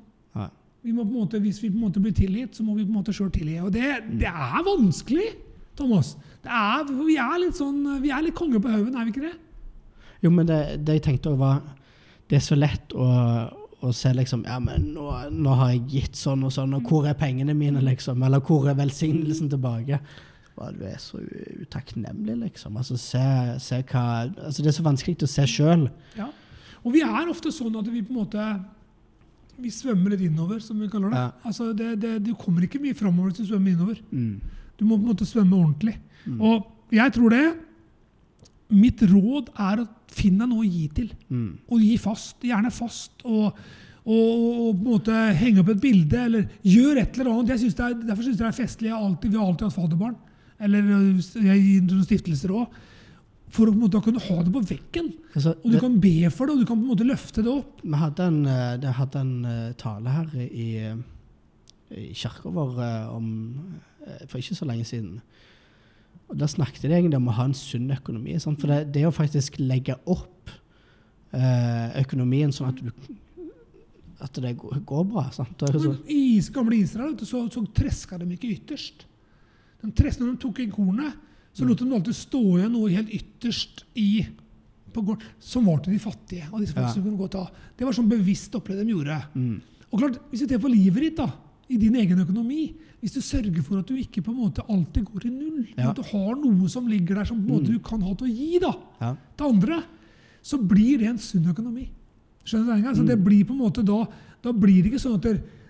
Vi 0.84 0.92
må 0.92 1.02
på 1.06 1.14
en 1.16 1.24
måte, 1.24 1.40
hvis 1.40 1.62
vi 1.62 1.70
på 1.70 1.76
en 1.78 1.80
måte 1.90 2.00
blir 2.02 2.12
tilgitt, 2.12 2.52
så 2.54 2.62
må 2.62 2.74
vi 2.76 2.84
på 2.84 2.88
en 2.92 2.98
måte 3.02 3.12
sjøl 3.14 3.30
tilgi. 3.32 3.58
Og 3.64 3.72
det, 3.72 4.18
det 4.20 4.26
er 4.28 4.62
vanskelig, 4.66 5.30
Thomas. 5.78 6.14
Er, 6.44 6.84
vi 7.06 7.16
er 7.20 7.40
litt 7.42 7.58
sånn, 7.58 7.80
vi 8.02 8.12
er 8.12 8.24
litt 8.26 8.36
konge 8.36 8.60
på 8.62 8.70
haugen, 8.72 8.94
er 8.94 9.06
vi 9.06 9.14
ikke 9.14 9.26
det? 9.26 9.34
Jo, 10.24 10.32
men 10.32 10.48
det, 10.48 10.60
det 10.84 10.98
jeg 10.98 11.06
tenkte 11.08 11.32
òg, 11.34 11.40
var 11.40 11.64
Det 12.30 12.38
er 12.38 12.44
så 12.44 12.56
lett 12.56 12.94
å, 12.96 13.06
å 13.84 13.90
se 13.92 14.12
liksom 14.16 14.46
Ja, 14.48 14.58
men 14.62 14.92
nå, 14.94 15.08
nå 15.32 15.56
har 15.60 15.74
jeg 15.74 15.82
gitt 15.92 16.20
sånn 16.20 16.46
og 16.46 16.54
sånn, 16.54 16.76
og 16.78 16.86
hvor 16.88 17.08
er 17.08 17.18
pengene 17.18 17.56
mine, 17.56 17.82
liksom? 17.84 18.22
Eller 18.24 18.44
hvor 18.44 18.68
er 18.70 18.78
velsignelsen 18.78 19.50
tilbake? 19.52 20.00
Du 20.54 20.84
er 20.86 21.00
så 21.02 21.18
utakknemlig, 21.64 22.36
liksom. 22.44 22.76
Altså, 22.78 22.96
se, 23.00 23.24
se 23.58 23.80
hva 23.90 24.04
altså, 24.28 24.62
Det 24.62 24.70
er 24.70 24.76
så 24.76 24.86
vanskelig 24.86 25.26
å 25.26 25.30
se 25.30 25.46
sjøl. 25.50 25.88
Ja. 26.16 26.28
Og 26.84 26.94
vi 26.94 27.02
er 27.02 27.30
ofte 27.32 27.50
sånn 27.52 27.74
at 27.80 27.88
vi 27.90 28.04
på 28.04 28.14
en 28.14 28.20
måte 28.22 28.48
vi 29.54 29.70
svømmer 29.70 30.14
litt 30.14 30.24
innover, 30.26 30.58
som 30.62 30.78
vi 30.82 30.88
kaller 30.90 31.12
det. 31.12 31.22
Ja. 31.22 31.30
Altså 31.46 31.70
det, 31.76 31.94
det, 32.02 32.16
det 32.26 32.34
kommer 32.38 32.64
ikke 32.66 32.80
mye 32.82 32.96
framover 32.98 33.30
hvis 33.30 33.44
du 33.44 33.50
svømmer 33.52 33.74
innover. 33.74 34.00
Mm. 34.10 34.40
Du 34.78 34.84
må 34.86 34.96
på 34.96 35.04
en 35.04 35.12
måte 35.12 35.28
svømme 35.28 35.56
ordentlig. 35.56 35.96
Og 36.38 36.94
jeg 36.94 37.14
tror 37.14 37.34
det 37.34 37.44
Mitt 38.74 39.02
råd 39.06 39.50
er 39.60 39.82
å 39.82 39.88
finne 40.10 40.46
noe 40.48 40.64
å 40.64 40.66
gi 40.66 40.86
til. 40.96 41.10
Mm. 41.28 41.50
Og 41.68 41.82
gi 41.84 41.96
fast. 42.00 42.38
Gjerne 42.42 42.70
fast. 42.74 43.20
Og, 43.28 43.58
og, 44.04 44.14
og 44.14 44.70
på 44.70 44.80
en 44.80 44.88
måte 44.88 45.18
henge 45.38 45.62
opp 45.62 45.70
et 45.74 45.82
bilde, 45.82 46.22
eller 46.30 46.46
gjør 46.64 47.02
et 47.02 47.18
eller 47.18 47.30
annet. 47.34 47.52
Jeg 47.54 47.62
synes 47.64 47.76
er, 47.76 47.94
derfor 48.00 48.24
syns 48.24 48.38
jeg 48.38 48.42
det 48.42 48.48
er 48.48 48.56
festlig. 48.56 48.90
Jeg 48.90 48.98
alltid, 48.98 49.30
vi 49.30 49.38
har 49.38 49.52
alltid 49.52 49.68
hatt 49.68 49.76
fadderbarn. 49.76 50.16
Eller 50.64 50.90
øh, 50.96 51.22
jeg 51.44 51.62
gir 51.66 51.86
noen 51.86 52.08
stiftelser 52.08 52.56
òg. 52.56 52.82
For 53.54 53.70
å 53.70 53.74
på 53.74 53.78
en 53.78 53.84
måte 53.84 54.02
kunne 54.02 54.22
ha 54.24 54.36
det 54.42 54.52
på 54.56 54.64
veggen. 54.72 55.12
Altså, 55.36 55.54
Og 55.60 55.68
du 55.68 55.76
det, 55.76 55.82
kan 55.84 55.98
be 56.02 56.14
for 56.34 56.48
det, 56.48 56.56
og 56.56 56.64
du 56.64 56.66
kan 56.66 56.80
på 56.80 56.86
en 56.88 56.92
måte 56.96 57.06
løfte 57.06 57.44
det 57.44 57.52
opp. 57.52 57.84
vi 57.84 58.00
hadde 58.00 58.30
en, 58.32 58.40
det 58.82 58.94
hadde 58.98 59.22
en 59.22 59.34
eh, 59.50 59.74
tale 59.78 60.14
her 60.16 60.38
i, 60.42 60.70
i 62.00 62.14
vår 62.42 62.80
om, 63.12 63.28
for 64.28 64.38
ikke 64.40 64.56
så 64.58 64.66
lenge 64.68 64.84
siden. 64.88 65.20
Og 66.28 66.38
Da 66.40 66.46
snakket 66.48 66.82
de 66.82 66.94
egentlig 66.94 67.16
om 67.20 67.28
å 67.28 67.36
ha 67.36 67.44
en 67.48 67.54
sunn 67.56 67.90
økonomi. 67.94 68.38
Sant? 68.40 68.60
For 68.60 68.68
det, 68.72 68.92
det 68.94 69.04
å 69.08 69.12
faktisk 69.14 69.58
legge 69.60 69.96
opp 70.10 70.50
eh, 71.34 72.00
økonomien 72.04 72.52
sånn 72.54 72.70
at, 72.70 72.80
du, 72.80 72.90
at 74.24 74.40
det 74.44 74.54
går, 74.56 75.04
bra. 75.10 75.26
Sant? 75.34 75.60
Men 75.60 75.98
I 76.08 76.40
gamle 76.54 76.78
Israel 76.80 77.16
så, 77.26 77.44
så 77.52 77.64
treska 77.76 78.18
de 78.20 78.30
ikke 78.36 78.52
ytterst. 78.54 79.04
De 79.82 79.90
tres, 79.92 80.18
når 80.20 80.32
de 80.34 80.40
tok 80.46 80.62
inn 80.64 80.72
kornet, 80.72 81.20
så 81.54 81.66
lot 81.68 81.78
de 81.78 81.86
alltid 81.92 82.16
stå 82.18 82.40
igjen 82.56 82.72
noe 82.74 82.90
helt 82.90 83.12
ytterst 83.14 83.84
i 84.00 84.24
på 84.94 85.02
gården, 85.02 85.30
som 85.42 85.66
var 85.66 85.80
til 85.82 85.92
de 85.96 85.98
fattige. 86.02 86.46
og 86.52 86.62
Ja. 86.62 86.88
som 86.88 87.02
kunne 87.02 87.18
gå 87.18 87.28
ta. 87.30 87.44
Det 87.76 87.84
var 87.86 87.92
sånn 87.92 88.08
bevisst 88.08 88.54
opplegg 88.54 88.78
de 88.78 88.92
gjorde. 88.94 89.16
mm, 89.34 89.60
Og 89.92 89.98
klart, 90.00 90.18
Hvis 90.30 90.40
vi 90.42 90.48
ser 90.48 90.58
på 90.58 90.70
livet 90.70 91.02
ditt, 91.02 91.16
da, 91.16 91.26
i 91.68 91.76
din 91.80 91.94
egen 91.96 92.18
økonomi 92.20 92.74
Hvis 93.00 93.12
du 93.12 93.20
sørger 93.20 93.62
for 93.62 93.78
at 93.82 93.88
du 93.88 93.94
ikke 94.00 94.22
på 94.24 94.30
en 94.32 94.38
måte 94.40 94.62
alltid 94.68 95.04
går 95.04 95.26
i 95.26 95.30
null, 95.30 95.66
Ja. 95.76 95.90
at 95.90 95.96
du 95.96 96.02
har 96.02 96.34
noe 96.40 96.68
som 96.72 96.86
ligger 96.88 97.14
der 97.16 97.24
som 97.28 97.36
på 97.42 97.50
en 97.52 97.58
måte 97.58 97.68
Mm. 97.68 97.74
du 97.74 97.78
kan 97.84 98.00
ha 98.00 98.14
til 98.14 98.26
å 98.28 98.34
gi 98.34 98.58
da, 98.62 98.70
ja. 99.00 99.10
til 99.36 99.46
andre, 99.46 99.82
så 100.42 100.56
blir 100.58 100.98
det 100.98 101.08
en 101.10 101.18
sunn 101.18 101.44
økonomi. 101.50 101.88
Skjønner 102.46 102.76
du 102.76 102.82
det? 102.88 102.96
Så 102.96 103.06
det 103.06 103.18
blir 103.24 103.44
på 103.44 103.52
en 103.52 103.58
måte 103.60 103.84
da, 103.84 104.06
da 104.42 104.52
blir 104.52 104.82
det 104.82 104.92
ikke 104.92 105.00
sånn 105.04 105.14
at 105.16 105.22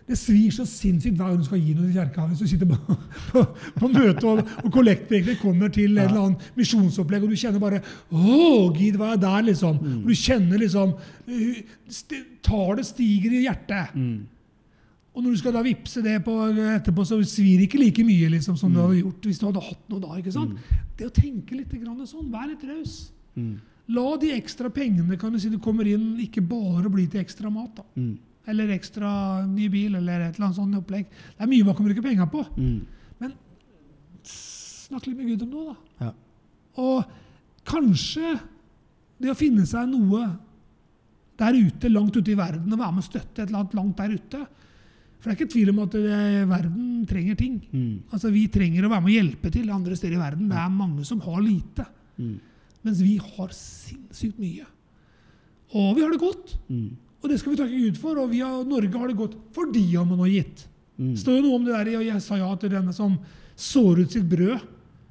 det, 0.07 0.16
svir 0.18 0.50
så 0.52 0.66
sinnssykt 0.68 1.16
hver 1.16 1.30
gang 1.33 1.38
du 1.38 1.44
skal 1.44 1.59
gi 1.59 1.74
noe 1.74 1.87
til 1.90 1.94
kirka. 1.96 2.26
Hvis 2.28 2.38
du 2.38 2.46
sitter 2.46 2.66
på, 2.66 2.76
på, 3.33 3.42
på 3.80 3.88
møte 3.88 4.26
og, 4.26 4.42
og 4.64 4.70
kollektprekene 4.70 5.38
kommer 5.40 5.70
til 5.72 5.96
et 5.98 6.07
eller 6.11 6.26
annet 6.26 6.42
misjonsopplegg, 6.59 7.22
og 7.24 7.30
du 7.30 7.37
kjenner 7.40 7.59
bare 7.59 7.80
Å, 8.12 8.72
gid, 8.76 8.94
hva 9.00 9.14
er 9.14 9.16
der, 9.22 9.42
liksom? 9.50 9.78
Og 10.04 10.07
du 10.07 10.14
kjenner 10.14 10.59
liksom 10.61 10.92
uh, 10.94 11.57
Tallet 12.44 12.85
stiger 12.87 13.33
i 13.33 13.42
hjertet. 13.46 13.94
Mm, 13.96 14.26
Og 15.14 15.22
når 15.22 15.31
du 15.31 15.38
skal 15.38 15.55
da 15.55 15.61
vippse 15.62 16.03
det 16.03 16.16
på 16.27 16.33
etterpå, 16.74 17.05
så 17.07 17.20
svir 17.22 17.61
det 17.61 17.68
ikke 17.68 17.79
like 17.79 18.03
mye 18.07 18.33
liksom, 18.33 18.57
som 18.59 18.72
du 18.74 18.81
hadde 18.83 18.96
gjort 18.98 19.29
hvis 19.29 19.38
du 19.38 19.44
hadde 19.46 19.62
hatt 19.62 19.85
noe 19.92 20.03
da. 20.03 20.16
ikke 20.18 20.33
sant? 20.35 20.57
Det 20.98 21.07
å 21.07 21.12
tenke 21.14 21.55
litt 21.55 21.70
grann 21.79 22.00
sånn, 22.11 22.33
vær 22.33 22.48
litt 22.50 22.64
raus. 22.66 22.96
mm, 23.38 23.53
La 23.94 24.16
de 24.18 24.33
ekstra 24.35 24.70
pengene 24.74 25.18
kan 25.20 25.31
du 25.33 25.38
si, 25.38 25.50
du 25.53 25.59
kommer 25.62 25.87
inn, 25.87 26.16
ikke 26.24 26.42
bare 26.48 26.90
bli 26.90 27.05
til 27.12 27.20
ekstra 27.22 27.50
mat. 27.53 27.77
da. 27.77 27.85
mm, 27.94 28.14
Eller 28.50 28.72
ekstra 28.74 29.12
ny 29.46 29.68
bil, 29.70 29.94
eller 30.00 30.20
et 30.27 30.35
eller 30.35 30.48
annet 30.48 30.59
sånt 30.59 30.74
opplegg. 30.81 31.07
Det 31.07 31.46
er 31.46 31.53
mye 31.53 31.64
man 31.68 31.77
kan 31.79 31.87
bruke 31.87 32.03
penger 32.03 32.27
på. 32.35 32.42
mm, 32.59 32.81
Men 33.22 33.37
snakk 34.24 35.07
litt 35.07 35.16
med 35.20 35.31
Gud 35.31 35.46
om 35.46 35.55
noe, 35.55 35.77
da. 36.00 36.09
ja. 36.09 36.12
Og 36.83 37.05
kanskje 37.70 38.35
det 39.22 39.31
å 39.31 39.38
finne 39.38 39.62
seg 39.68 39.87
noe 39.92 40.24
der 41.38 41.55
ute, 41.55 41.88
langt 41.90 42.16
ute 42.18 42.33
i 42.35 42.38
verden, 42.38 42.66
og 42.72 42.79
være 42.83 42.92
med 42.98 43.05
og 43.05 43.09
støtte 43.09 43.42
et 43.42 43.48
eller 43.48 43.62
annet 43.62 43.74
langt 43.79 43.96
der 44.03 44.14
ute. 44.18 44.42
For 45.24 45.30
det 45.30 45.32
er 45.32 45.38
ikke 45.40 45.52
tvil 45.54 45.70
om 45.72 45.78
at 45.87 45.94
eh, 45.96 46.42
verden 46.50 46.88
trenger 47.08 47.37
ting. 47.40 47.54
Mm, 47.72 48.02
Altså 48.12 48.28
Vi 48.30 48.42
trenger 48.52 48.84
å 48.84 48.90
være 48.92 49.00
med 49.06 49.08
å 49.08 49.14
hjelpe 49.16 49.50
til 49.54 49.70
andre 49.72 49.96
steder 49.96 50.18
i 50.18 50.20
verden. 50.20 50.50
Det 50.50 50.58
er 50.60 50.68
mange 50.74 51.04
som 51.08 51.22
har 51.24 51.40
lite, 51.40 51.87
mm, 52.20 52.34
mens 52.84 53.00
vi 53.00 53.14
har 53.16 53.48
sinnssykt 53.56 54.37
mye. 54.38 54.66
Og 55.74 55.96
vi 55.96 56.02
har 56.04 56.12
det 56.12 56.20
godt. 56.20 56.58
mm, 56.68 56.90
Og 57.24 57.30
det 57.32 57.38
skal 57.40 57.54
vi 57.54 57.56
takke 57.62 57.80
Gud 57.87 57.96
for. 57.96 58.18
Og 58.20 58.28
vi 58.34 58.42
har, 58.44 58.60
Norge 58.68 58.98
har 59.00 59.08
det 59.08 59.16
godt 59.16 59.34
fordi 59.56 59.87
han 59.96 60.12
har 60.12 60.28
gitt. 60.28 60.66
mm. 61.00 61.16
Står 61.16 61.38
jo 61.40 61.42
noe 61.48 61.56
om 61.56 61.64
det 61.64 61.72
der 61.72 62.04
jeg 62.04 62.20
sa 62.22 62.37
ja 62.37 62.54
til 62.60 62.68
denne 62.76 62.92
som 62.92 63.16
sår 63.56 64.00
ut 64.04 64.10
sitt 64.12 64.28
brød, 64.28 64.60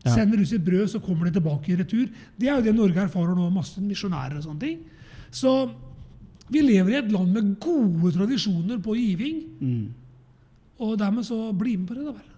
Ja. 0.05 0.11
sender 0.13 0.37
ut 0.41 0.47
sitt 0.47 0.63
brød, 0.65 0.89
så 0.91 0.99
kommer 1.01 1.25
det 1.25 1.33
tilbake 1.41 1.69
i 1.71 1.75
retur. 1.79 2.09
Det 2.37 2.49
er 2.49 2.57
jo 2.57 2.61
det 2.61 2.75
Norge 2.75 2.99
erfarer 3.07 3.33
nå, 3.35 3.49
masse 3.49 3.79
misjonærer 3.81 4.35
og 4.37 4.43
sånne 4.43 4.59
ting. 4.59 4.79
Så 5.31 5.71
vi 6.51 6.59
lever 6.61 6.89
i 6.91 6.97
et 6.99 7.11
land 7.11 7.31
med 7.33 7.57
gode 7.59 8.11
tradisjoner 8.13 8.77
på 8.83 8.93
giving, 8.99 9.43
Mm, 9.61 9.93
og 10.83 10.97
dermed 10.99 11.25
så 11.27 11.37
bli 11.57 11.77
med 11.79 11.87
på 11.89 11.97
det, 11.97 12.05
da 12.07 12.15
vel. 12.17 12.29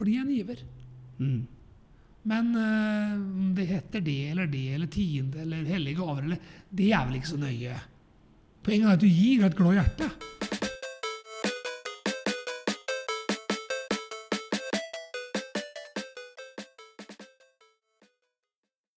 Bli 0.00 0.16
en 0.22 0.32
giver. 0.32 0.64
mm. 1.18 1.44
Men 2.26 2.48
om 2.58 3.52
det 3.54 3.68
heter 3.70 4.02
det 4.02 4.30
eller 4.32 4.48
det 4.50 4.64
eller 4.74 4.88
tiende 4.90 5.44
eller 5.44 5.62
hellige 5.62 6.00
gaver 6.00 6.24
eller 6.24 6.40
Det 6.74 6.88
er 6.90 7.04
vel 7.06 7.20
ikke 7.20 7.30
så 7.30 7.38
nøye. 7.38 7.76
Poenget 8.66 8.88
er 8.88 8.96
at 8.96 9.04
du 9.04 9.06
gir 9.06 9.44
av 9.44 9.52
et 9.52 9.60
glad 9.60 9.78
hjerte. 9.78 10.65